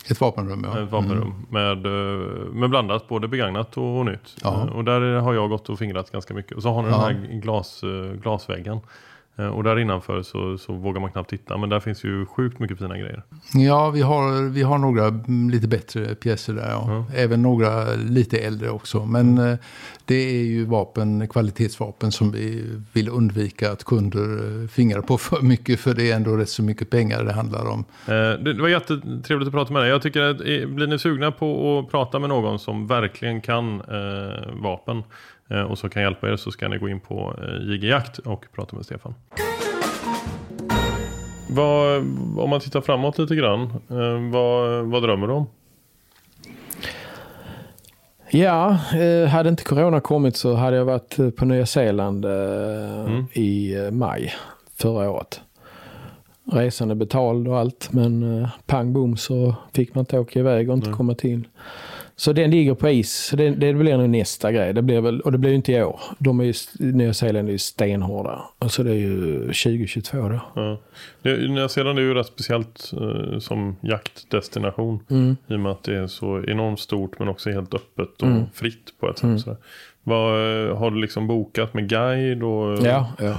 [0.09, 0.83] Ett vapenrum, ja.
[0.83, 4.35] Ett vapenrum med, eh, med blandat både begagnat och, och nytt.
[4.43, 4.61] Ja.
[4.67, 6.57] Eh, Och där har jag gått och fingrat ganska mycket.
[6.57, 7.07] Och så har ni Ja.
[7.07, 8.79] den här glas, eh, glasväggen.
[9.37, 11.57] Eh, Och där innanför så, så vågar man knappt titta.
[11.57, 13.23] Men där finns ju sjukt mycket fina grejer.
[13.53, 16.69] Ja, vi har, vi har några mm, lite bättre pjäser där.
[16.69, 17.05] Ja.
[17.15, 19.05] Även några lite äldre också.
[19.05, 19.57] Men eh,
[20.05, 22.63] det är ju vapen, kvalitetsvapen som vi
[22.93, 25.79] vill undvika att kunder eh, fingrar på för mycket.
[25.79, 27.85] För det är ändå rätt så mycket pengar det handlar om.
[28.05, 29.89] Det, var jättetrevligt att prata med dig.
[29.89, 30.37] Jag tycker att
[30.69, 35.03] blir ni sugna på att prata med någon som verkligen kan eh, vapen
[35.69, 38.45] och som kan hjälpa er så ska ni gå in på eh, JG Jakt och
[38.55, 39.13] prata med Stefan.
[41.49, 41.97] Vad,
[42.37, 45.47] om man tittar framåt lite grann, eh, vad, vad drömmer du om?
[48.31, 53.19] Ja, eh, hade inte corona kommit så hade jag varit eh, på Nya Zeeland eh,
[53.33, 54.33] i eh, maj
[54.75, 55.41] förra året.
[56.51, 60.69] Resan är betald och allt men eh, pang bom så fick man inte åka iväg
[60.69, 61.47] och inte komma till.
[62.15, 63.33] Så den ligger på is.
[63.37, 64.73] Det, det blir nog nästa grej.
[64.73, 65.99] Det blir väl, och det blir ju inte i år.
[66.19, 68.41] De är ju, Nya Zeeland är ju stenhårda.
[68.59, 70.39] Och så det är ju 2022 då.
[70.55, 70.77] Ja.
[71.21, 74.99] Det- Nya Zeeland är ju rätt speciellt eh, som jaktdestination.
[75.09, 75.37] Mm.
[75.47, 78.93] I och med att det är så enormt stort men också helt öppet och fritt
[78.99, 79.41] på ett sätt.
[79.41, 79.57] sådär.
[80.03, 80.29] Vad,
[80.69, 82.43] eh, har du liksom bokat med guide?
[82.43, 83.37] Och, Ja, ja.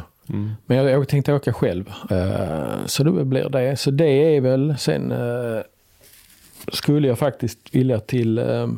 [0.66, 1.90] Men jag, jag tänkte åka själv.
[2.10, 3.76] Eh, så då blir det.
[3.76, 5.60] Så det är väl sen eh,
[6.72, 8.68] skulle jag faktiskt vilja till, eh,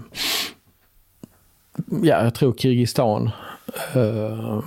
[2.03, 3.31] ja jag tror Kirgizistan.
[3.97, 4.61] Uh,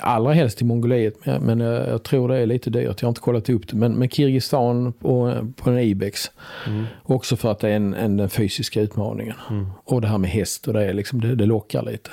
[0.00, 3.02] allra helst i Mongoliet, men, jag, jag, tror det är lite dyrt.
[3.02, 3.76] Jag har inte kollat upp det.
[3.76, 6.30] Men, men Kirgizistan på, på en Ibex.
[6.66, 6.84] Mm.
[7.02, 9.36] Också för att det är en, en, den fysiska utmaningen.
[9.50, 9.66] Mm.
[9.84, 12.10] Och det här med häst och det, är liksom, det, det lockar lite.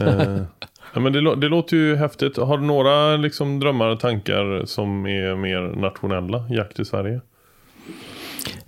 [0.00, 0.42] Uh.
[0.94, 2.36] Ja, men det, det, låter ju häftigt.
[2.36, 6.44] Har du några liksom, drömmar och tankar som är mer nationella?
[6.50, 7.20] Jakt i Sverige?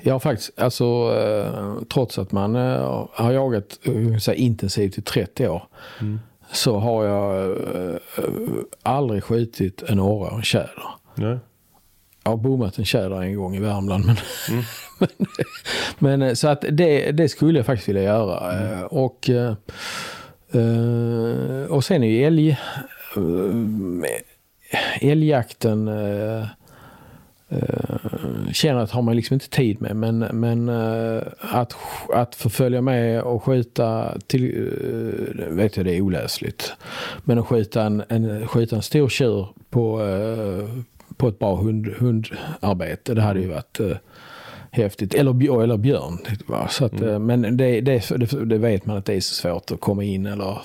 [0.07, 0.61] Ja, faktiskt.
[0.61, 0.85] Alltså,
[1.17, 3.79] eh, trots att man eh, har jagat
[4.21, 5.63] så intensivt i 30 år
[6.01, 6.21] mm.
[6.53, 7.97] så har jag eh,
[8.83, 10.85] aldrig skjutit en orre och en tjäder.
[11.15, 11.39] Nej.
[12.25, 14.05] Jag har bommat en tjäder en gång i Värmland.
[14.07, 14.17] Men,
[14.51, 14.65] mm.
[15.99, 18.53] men, men, så att det, det skulle jag faktiskt vilja göra.
[18.53, 18.87] Mm.
[18.87, 19.31] Och,
[21.69, 22.59] och sen är ju älg,
[25.01, 25.91] älgjakten
[27.55, 29.97] Uh, känner att har man liksom inte tid med.
[29.97, 31.77] Men, men uh, att,
[32.13, 36.73] att förfölja med och skjuta, till, uh, vet jag det är olösligt.
[37.25, 40.01] Men att skjuta en, en, skjuta en stor tjur på,
[41.17, 43.81] på ett bra hund, hundarbete, det hade ju varit
[44.71, 45.15] häftigt.
[45.15, 46.19] Eller, eller björn.
[46.71, 47.27] Så att, mm.
[47.27, 48.11] Men det, det,
[48.45, 50.59] det, vet man att det är så svårt att komma in eller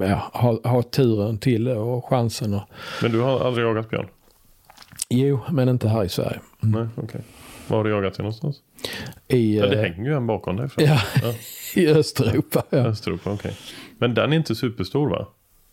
[0.00, 2.54] ja, ha, ha turen till och chansen.
[2.54, 2.62] Och...
[3.02, 4.06] Men du har aldrig jagat björn?
[5.08, 6.40] Jo, men inte här i Sverige.
[6.62, 6.80] Mm.
[6.80, 7.04] Nej, okej.
[7.04, 7.20] Okay.
[7.68, 8.56] Var har du jagat till någonstans?
[9.28, 10.68] I, ja, det eh, hänger ju en bakom dig.
[10.76, 11.34] Ja, ja,
[11.80, 12.62] i Östeuropa.
[12.70, 12.78] Ja.
[12.78, 13.50] Östeuropa, okej.
[13.50, 13.52] Okay.
[13.98, 15.26] Men den är inte superstor va?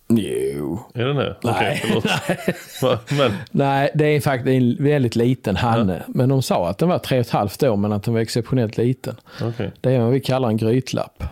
[0.09, 0.79] Jo.
[0.93, 1.35] Är den det?
[1.43, 1.83] Nej.
[1.97, 2.13] Okay,
[2.81, 2.97] nej.
[3.09, 3.31] men.
[3.51, 6.03] nej, det är faktiskt en väldigt liten hanne.
[6.07, 6.13] Ja.
[6.15, 8.21] Men de sa att den var tre och ett halvt år men att den var
[8.21, 9.15] exceptionellt liten.
[9.43, 9.69] Okay.
[9.81, 11.23] Det är vad vi kallar en grytlapp.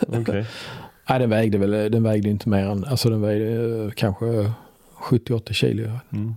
[0.00, 0.44] Okay.
[1.08, 4.24] nej, den vägde väl, den vägde inte mer än, alltså den vägde eh, kanske
[5.02, 5.90] 70-80 kilo.
[6.12, 6.34] Mm.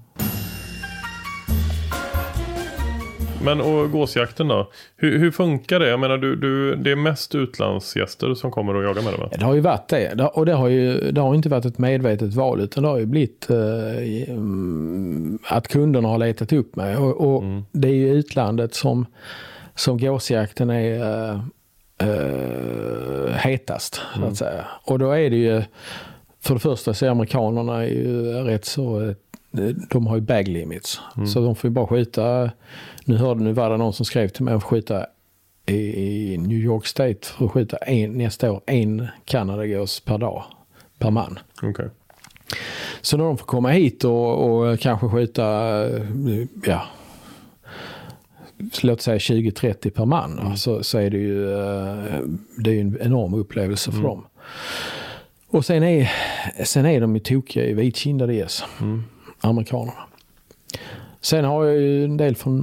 [3.46, 4.72] Men och gåsjakten då?
[4.98, 5.88] Hur, hur, funkar det?
[5.90, 9.30] Jag menar, du, du, det är mest utlandsgäster som kommer och jagar med det va?
[9.32, 10.30] Det har ju varit det.
[10.34, 13.06] Och det har ju det har inte varit ett medvetet val utan det har ju
[13.06, 13.58] blivit eh,
[15.44, 16.98] att kunderna har letat upp mig.
[16.98, 17.64] Och, och mm.
[17.72, 19.06] det är ju utlandet som,
[19.76, 21.40] som gåsjakten är eh,
[22.10, 24.02] eh, hetast.
[24.16, 24.24] Mm.
[24.24, 24.36] Att mm.
[24.36, 24.66] säga.
[24.84, 25.64] Och då är det ju
[26.42, 29.14] för det första så är amerikanerna ju rätt så
[29.90, 31.02] de har ju bag limits.
[31.16, 31.28] Mm.
[31.28, 32.52] Så de får ju bara skjuta
[33.06, 35.06] nu hörde nu var det någon som skrev till mig att skjuta
[35.66, 40.44] i New York State för att skjuta en, nästa år en Kanadagås per dag,
[41.00, 41.40] per man.
[41.64, 41.88] Okay.
[43.02, 45.44] Så när de får komma hit och, och kanske skjuta,
[46.66, 46.82] ja,
[48.82, 50.58] låt säga 20-30 per man, mm.
[50.58, 52.20] så, så är det ju eh,
[52.58, 54.10] det är en enorm upplevelse för mm.
[54.10, 54.26] dem.
[55.48, 56.12] Och sen är,
[56.64, 59.04] sen är de ju tokiga i vitkindade gäss, mm.
[59.40, 60.08] amerikanerna.
[61.26, 62.60] Sen har jag ju en del från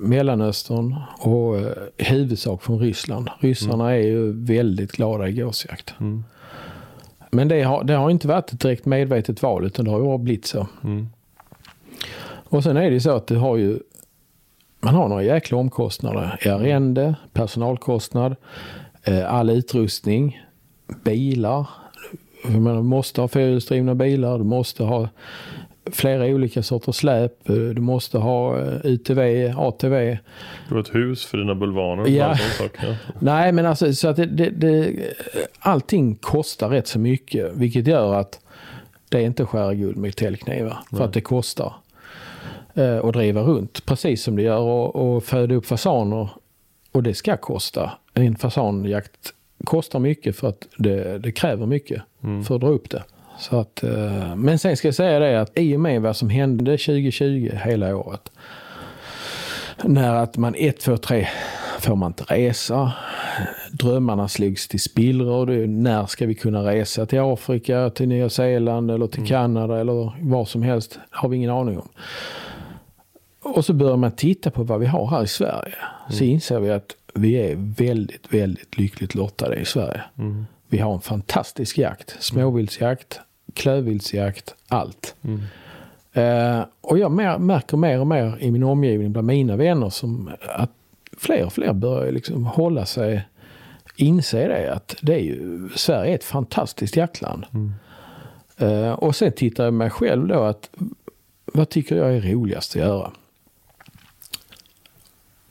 [0.00, 3.30] Mellanöstern och i eh, huvudsak från Ryssland.
[3.40, 4.00] Ryssarna mm.
[4.00, 5.94] är ju väldigt glada i gåsjakt.
[6.00, 6.24] Mm.
[7.30, 10.04] Men det har, det har inte varit ett direkt medvetet val utan det har ju
[10.04, 10.66] bara blivit så.
[10.84, 11.08] Mm.
[12.24, 13.78] Och sen är det ju så att det har ju
[14.80, 16.38] man har några jäkla omkostnader.
[16.44, 18.36] I arrende, personalkostnad,
[19.02, 20.42] eh, all utrustning,
[21.04, 21.66] bilar.
[22.44, 25.08] Man måste ha fyrhjulsdrivna bilar, du måste ha
[25.90, 27.32] flera olika sorters släp.
[27.44, 30.18] Du måste ha eh, UTV, ATV.
[30.68, 32.08] Du har ett hus för dina bulvaner.
[32.08, 32.36] Ja.
[32.60, 32.96] ja.
[33.18, 34.92] Nej, men alltså så att det, det, det,
[35.58, 37.52] allting kostar rätt så mycket.
[37.54, 38.40] Vilket gör att
[39.08, 40.78] det är inte skära guld med täljknivar.
[40.90, 41.74] För att det kostar
[42.74, 43.86] eh, att driva runt.
[43.86, 46.28] Precis som det gör att föda upp fasaner.
[46.92, 47.92] Och det ska kosta.
[48.14, 52.44] En fasanjakt kostar mycket för att det, det kräver mycket mm.
[52.44, 53.02] för att dra upp det.
[53.42, 56.30] Så att, eh, men sen ska jag säga det att i och med vad som
[56.30, 58.32] hände 2020 hela året.
[59.84, 61.28] När att man 1, 2, 3
[61.80, 62.92] får man inte resa.
[63.72, 65.66] Drömmarna slogs till spillror.
[65.66, 69.28] När ska vi kunna resa till Afrika, till Nya Zeeland eller till mm.
[69.28, 70.98] Kanada eller var som helst.
[71.10, 71.88] har vi ingen aning om.
[73.42, 75.74] Och så börjar man titta på vad vi har här i Sverige.
[76.06, 76.18] Mm.
[76.18, 80.02] Så inser vi att vi är väldigt, väldigt lyckligt lottade i Sverige.
[80.18, 80.46] Mm.
[80.68, 82.16] Vi har en fantastisk jakt.
[82.20, 83.20] Småviltsjakt,
[83.54, 85.14] klövviltsjakt, allt.
[85.22, 85.42] Mm.
[86.16, 90.70] Uh, och jag märker mer och mer i min omgivning bland mina vänner som att
[91.18, 93.28] fler och fler börjar liksom hålla sig,
[93.96, 97.46] inse det att det är ju, Sverige är ett fantastiskt jaktland.
[97.54, 97.72] Mm.
[98.62, 100.70] Uh, och sen tittar jag mig själv då att
[101.44, 103.12] vad tycker jag är roligast att göra?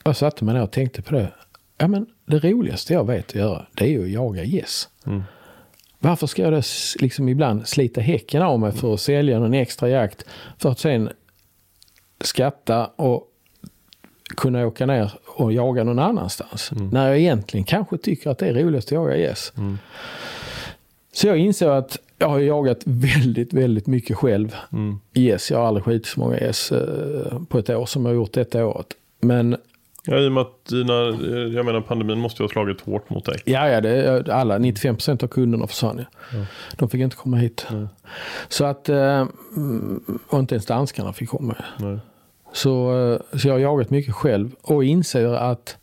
[0.04, 1.32] Jag satte mig ner och tänkte på det.
[1.78, 4.54] Ja men det roligaste jag vet att göra det är ju att jaga gäss.
[4.54, 4.90] Yes.
[5.06, 5.24] Mm.
[6.04, 6.62] Varför ska jag då
[7.00, 10.26] liksom ibland slita häcken av mig för att sälja någon extra jakt
[10.58, 11.10] för att sen
[12.22, 13.28] skatta och
[14.38, 16.72] kunna åka ner och jaga någon annanstans.
[16.72, 16.88] Mm.
[16.88, 19.54] När jag egentligen kanske tycker att det är roligast att jaga gäss.
[19.58, 19.78] Mm.
[21.14, 24.56] Så jag insåg att jag har jagat väldigt, väldigt mycket själv.
[24.72, 25.00] Mm.
[25.14, 28.16] Yes, jag har aldrig skjutit så många gäss eh, på ett år som jag har
[28.16, 28.88] gjort detta året.
[29.22, 29.58] Men
[30.08, 33.10] Ja, i och med att dina, eh, jag menar pandemin måste ju ha slagit hårt
[33.10, 33.42] mot dig.
[33.46, 36.06] ja, ja det, alla 95% av kunderna försvann ju.
[36.78, 37.68] De fick inte komma hit.
[38.50, 41.56] Så att, eh, mm, och inte ens danskarna fick komma.
[41.80, 42.00] Nej.
[42.54, 45.78] Så, eh, så jag har jagat mycket själv och inser att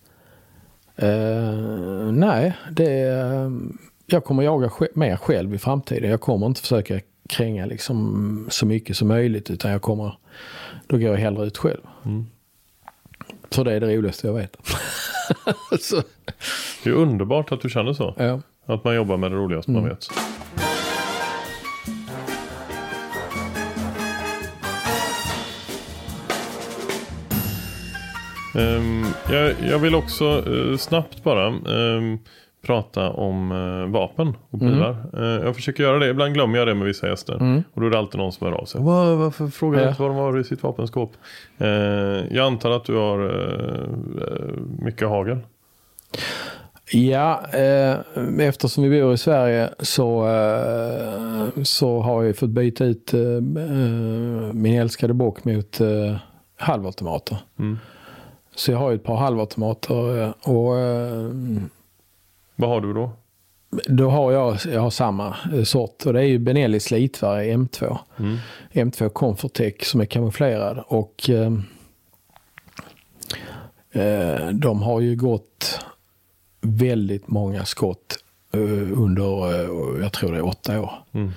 [0.97, 3.14] eh, nej, det
[4.07, 6.11] jag kommer jaga mer själv i framtiden.
[6.11, 10.19] Jag kommer inte försöka kränga liksom så mycket som möjligt utan jag kommer,
[10.87, 11.81] då går jag hellre ut själv.
[13.51, 14.57] För det är det roligaste jag vet.
[15.81, 16.03] så,
[16.83, 18.15] Det är underbart att du känner så.
[18.19, 18.41] ja.
[18.67, 20.09] Att man jobbar med det roligaste man vet.
[28.55, 30.25] Ehm, jag, jag vill också
[30.55, 32.19] eh, snabbt bara ehm,
[32.67, 34.97] prata om eh, vapen och pilar.
[35.15, 36.09] Eh, jag försöker göra det.
[36.09, 37.63] Ibland glömmer jag det med vissa gäster.
[37.75, 38.81] Och då är det alltid någon som hör av sig.
[38.83, 39.89] "Va, varför frågar du Ja.
[39.91, 41.13] inte vad de har i sitt vapenskåp?
[41.59, 41.69] Eh,
[42.37, 43.33] jag antar att du har
[44.85, 45.39] mycket hagel.
[46.93, 47.97] Ja, eh,
[48.49, 53.21] eftersom vi bor i Sverige så, eh, så har jag fått byta ut eh,
[54.53, 56.17] min älskade bock mot eh,
[56.57, 57.37] halvautomater.
[57.59, 57.79] Mm.
[58.55, 59.95] Så jag har ju ett par halvautomater
[60.49, 60.75] och
[62.59, 63.11] Vad har du då?
[63.87, 67.99] då har jag, jag har samma eh, sort och det är ju Benelli slitvarg M2.
[68.19, 68.39] Mm.
[68.73, 71.53] M2 Comfortech som är kamouflerad och eh,
[73.93, 75.81] eh, de har ju gått
[76.61, 78.19] väldigt många skott
[78.53, 80.93] eh, under, eh, jag tror det är åtta år.
[81.13, 81.31] Mm.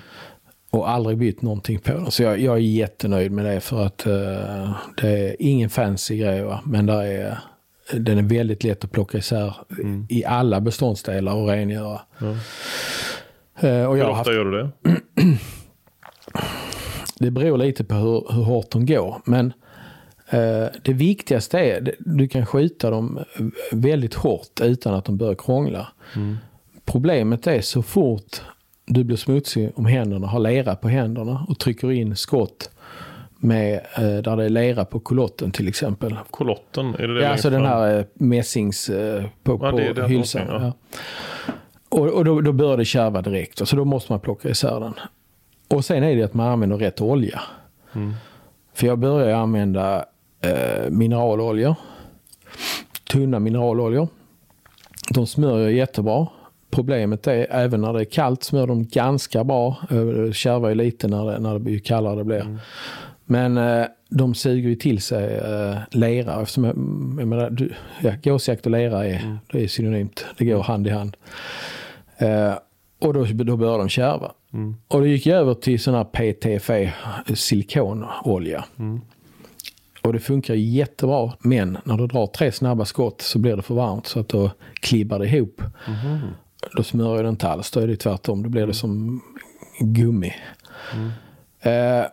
[0.70, 2.10] Och aldrig bytt någonting på den.
[2.10, 6.42] Så jag, jag är jättenöjd med det för att eh, det är ingen fancy grej
[6.42, 6.60] va?
[6.64, 7.38] men där är,
[7.92, 9.54] den är väldigt lätt att plocka isär
[10.08, 12.00] i alla beståndsdelar och rengöra.
[13.60, 14.70] Eh, och Hur ofta haft, gör du det?
[17.18, 19.22] det beror lite på hur, hur hårt de går.
[19.24, 19.52] Men
[20.30, 23.18] eh, det viktigaste är att du kan skjuta dem
[23.72, 25.88] väldigt hårt utan att de börjar krångla.
[26.84, 28.40] Problemet är så fort
[28.86, 32.70] du blir smutsig om händerna, har lera på händerna och trycker in skott
[33.42, 36.16] med, eh, där det är lera på kolotten till exempel.
[36.30, 40.10] Kolotten, är det det Ja, alltså den här eh, mässings eh, på, Ja, på den,
[40.10, 40.42] hylsan.
[40.42, 40.72] okej, ja.
[41.46, 41.52] ja.
[41.88, 43.68] Och, och då, då börjar det kärva direkt.
[43.68, 44.94] Så då måste man plocka isär den.
[45.68, 47.40] Och sen är det att man använder rätt olja.
[47.94, 48.14] Mm.
[48.74, 50.04] För jag börjar använda
[50.40, 51.74] eh, mineraloljor.
[53.12, 54.08] Tunna mineraloljor.
[55.14, 56.26] De smörjer jättebra.
[56.70, 59.76] Problemet är även när det är kallt smör de ganska bra.
[59.90, 62.40] Det kärvar ju lite när det, när det blir kallare det blir.
[62.40, 62.58] Mm.
[63.24, 66.40] Men eh, de suger ju till sig eh, lera.
[66.42, 66.74] Eftersom, jag,
[67.20, 69.38] jag menar, du, ja, gåsjakt och lera är, Mm.
[69.52, 70.24] det är synonymt.
[70.38, 71.16] Det går hand i hand.
[72.16, 72.54] Eh,
[73.00, 74.32] och då, då börjar de kärva.
[74.52, 74.76] Mm.
[74.88, 76.92] Och då gick jag över till sån här PTFE
[77.34, 78.64] silikonolja.
[78.78, 79.00] Mm.
[80.02, 81.32] Och det funkar jättebra.
[81.40, 84.50] Men när du drar tre snabba skott så blir det för varmt så att då
[84.80, 85.62] klibbar det ihop.
[85.88, 86.18] Mhm.
[86.76, 87.70] Då smörjer det inte alls.
[87.70, 88.42] Då är det tvärtom.
[88.42, 89.20] Då blir det som
[89.80, 90.34] gummi.
[90.92, 91.08] Eh,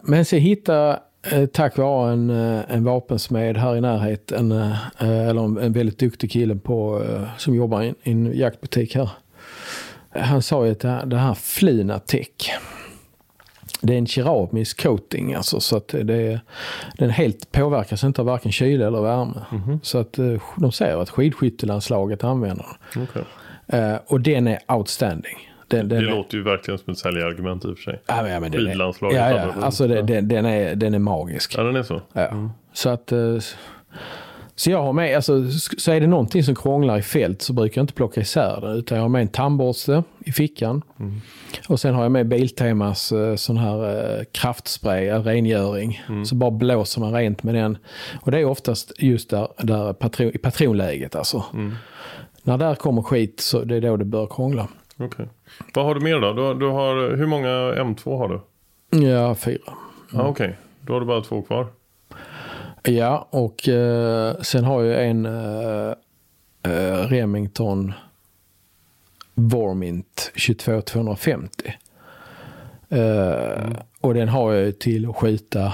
[0.02, 1.00] men så hittade
[1.32, 6.00] eh, tack vare en, eh, en vapensmed här i närheten, eh, eller en, en väldigt
[6.00, 9.10] duktig kille på, eh, som jobbar i en, jaktbutik här.
[10.10, 12.60] Han sa ju att det här, det här Flinatech,
[13.82, 16.40] det är en keramisk coating alltså så att det,
[16.98, 19.42] den helt påverkas inte av varken kyla eller värme.
[19.84, 23.08] Så att eh, de säger att skidskyttelandslaget använder den.
[23.68, 25.49] Eh, och den är outstanding.
[25.70, 28.02] Den, den Det är, låter ju verkligen som ett säljargument i och för sig.
[28.08, 30.94] Ja, men, ja, men den är, Skidlandslaget ja, ja, alltså det, den, den, är, den
[30.94, 31.56] är magisk.
[31.58, 32.02] Ja, den är så.
[32.14, 32.50] Ja.
[32.74, 33.38] Så att eh,
[34.56, 37.80] så jag har med, alltså, så är det någonting som krånglar i fält så brukar
[37.80, 38.74] jag inte plocka isär det.
[38.74, 40.82] Utan jag har med en tandborste i fickan.
[41.68, 46.02] Och sen har jag med Biltemas eh, sån här eh, kraftspray, rengöring.
[46.26, 47.78] Så bara blåser man rent med den.
[48.22, 51.46] Och det är oftast just där, där patron, i patronläget alltså.
[52.44, 54.68] När där kommer skit så det är då det börjar krångla.
[55.00, 55.28] Okej.
[55.74, 56.34] Vad har du mer då?
[56.34, 58.40] Du, har- du har, hur många M2 har du?
[59.08, 59.62] Ja, fyra.
[60.14, 61.68] Ja, Okej, då har du bara två kvar.
[62.84, 65.94] Ja, och eh, sen har jag en eh,
[66.64, 67.94] eh, Remington
[69.34, 71.74] Vormint 22250.
[72.90, 73.70] Eh,
[74.02, 75.74] Och den har jag till att skjuta,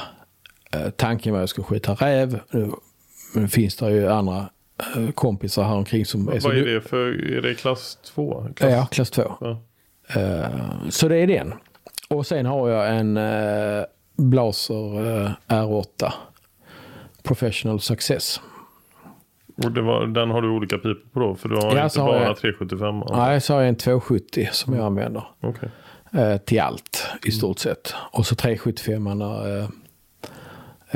[0.72, 2.40] eh, tanken var att jag skulle skjuta räv.
[2.52, 2.72] Nu,
[3.36, 4.50] nu finns det ju andra
[5.14, 8.48] kompisar här omkring som är så Vad är det för, är det klass 2?
[8.56, 8.72] Klass...
[8.72, 9.34] Ja, klass 2.
[9.42, 9.62] Ja.
[10.22, 10.46] Eh,
[10.90, 11.54] så det är den.
[12.10, 13.84] Och sen har jag en uh,
[14.16, 16.12] Blaser eh, R8
[17.24, 18.42] Professional Success.
[19.64, 21.36] Och var, den har du olika pipor på då?
[21.36, 23.04] För du har Ja, inte bara jag- 375?
[23.10, 25.24] Nej, så har jag en 270 som jag använder
[26.14, 27.08] eh, till allt.
[27.26, 27.94] i stort sett.
[28.12, 29.68] Och så 375 eh,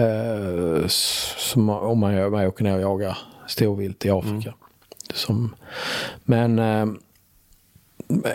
[0.06, 3.18] eh, som om man, man åker ner och jagar
[3.49, 4.49] storvilt i Afrika.
[4.49, 4.55] Mm.
[5.13, 5.55] Som,
[6.23, 6.81] men eh,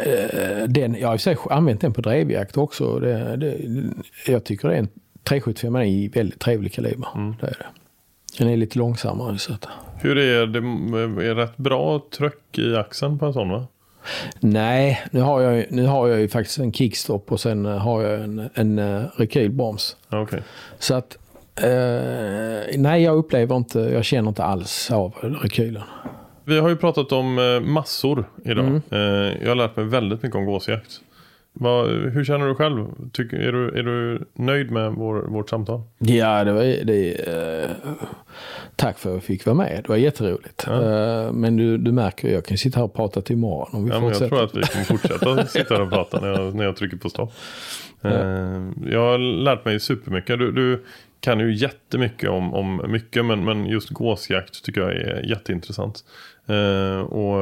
[0.06, 2.98] eh den, jag har i sig använt den på drevjakt också.
[2.98, 3.58] Det, det,
[4.26, 4.88] jag tycker det är en
[5.24, 7.08] 375 är en väldigt trevlig kaliber.
[7.14, 7.34] Mm.
[7.40, 7.66] Det är det.
[8.38, 9.38] Den är lite långsammare.
[9.38, 9.68] Så att...
[9.96, 10.58] Hur är det?
[11.28, 13.66] Är rätt bra tryck i axeln på en sån va?
[14.40, 18.20] Nej, nu har jag, nu har jag ju faktiskt en kickstop och sen har jag
[18.20, 19.96] en, en uh, rekylbroms.
[20.10, 20.40] Okay.
[20.78, 21.16] Så att
[21.62, 25.82] uh, nej, jag upplever inte, jag känner inte alls av rekylen.
[26.44, 28.64] Vi har ju pratat om uh, massor idag.
[28.64, 28.82] Mm.
[29.42, 31.00] jag har lärt mig väldigt mycket om gåsjakt.
[31.56, 32.86] Vad, hur känner du själv?
[33.12, 35.82] Tycker, är, du, är du nöjd med vår, vårt samtal?
[35.98, 37.70] Ja, det var, det, eh,
[38.76, 39.80] tack för att jag fick vara med.
[39.82, 40.64] Det var jätteroligt.
[40.66, 40.72] Ja.
[40.72, 43.90] Eh, men du, du märker, jag kan sitta här och prata till imorgon om vi
[43.90, 44.36] ja, fortsätter.
[44.36, 46.96] Jag tror att vi kan fortsätta sitta här och prata när jag, när jag trycker
[46.96, 47.32] på stopp.
[48.00, 48.10] Ja.
[48.10, 50.38] Eh, jag har lärt mig supermycket.
[50.38, 50.84] Du, du
[51.24, 56.04] kan ju jättemycket om, om mycket, men, men just gåsjakt tycker jag är jätteintressant.
[56.46, 57.40] Eh, och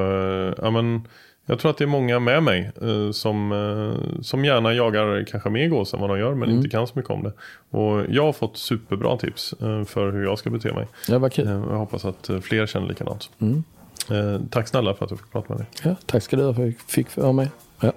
[0.59, 1.09] ja, men
[1.47, 5.51] jag tror att det är många med mig eh, som, eh, som gärna jagar kanske
[5.51, 6.57] mer gås än vad de gör men mm.
[6.57, 7.33] inte kan så mycket om det.
[7.71, 10.87] Och jag har fått superbra tips eh, för hur jag ska bete mig.
[11.09, 11.47] Ja, vad kul.
[11.47, 13.31] Eh, jag hoppas att eh, fler känner likadant.
[13.39, 13.65] Mm.
[14.11, 15.67] Eh, tack snälla för att du fick prata med mig.
[15.83, 17.49] Ja, tack ska du ha för att jag fick vara med.
[17.81, 17.93] Ja.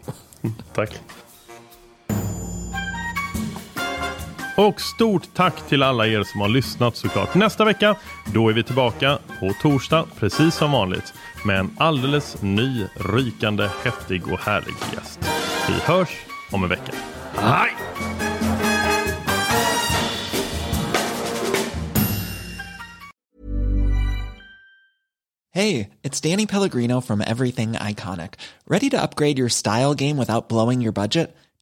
[0.74, 1.02] tack.
[4.58, 7.36] Och stort tack till alla er som har lyssnat såklart.
[7.36, 7.96] Nästa vecka,
[8.34, 11.14] då är vi tillbaka på torsdag, precis som vanligt
[11.46, 15.20] med en alldeles ny, rykande, häftig och härlig gäst.
[15.68, 16.10] Vi hörs
[16.52, 16.92] om en vecka.
[17.36, 17.76] Hej!
[25.56, 28.34] det it's Danny Pellegrino from Everything Iconic.
[28.68, 31.36] Ready to upgrade your style game without blowing your budget?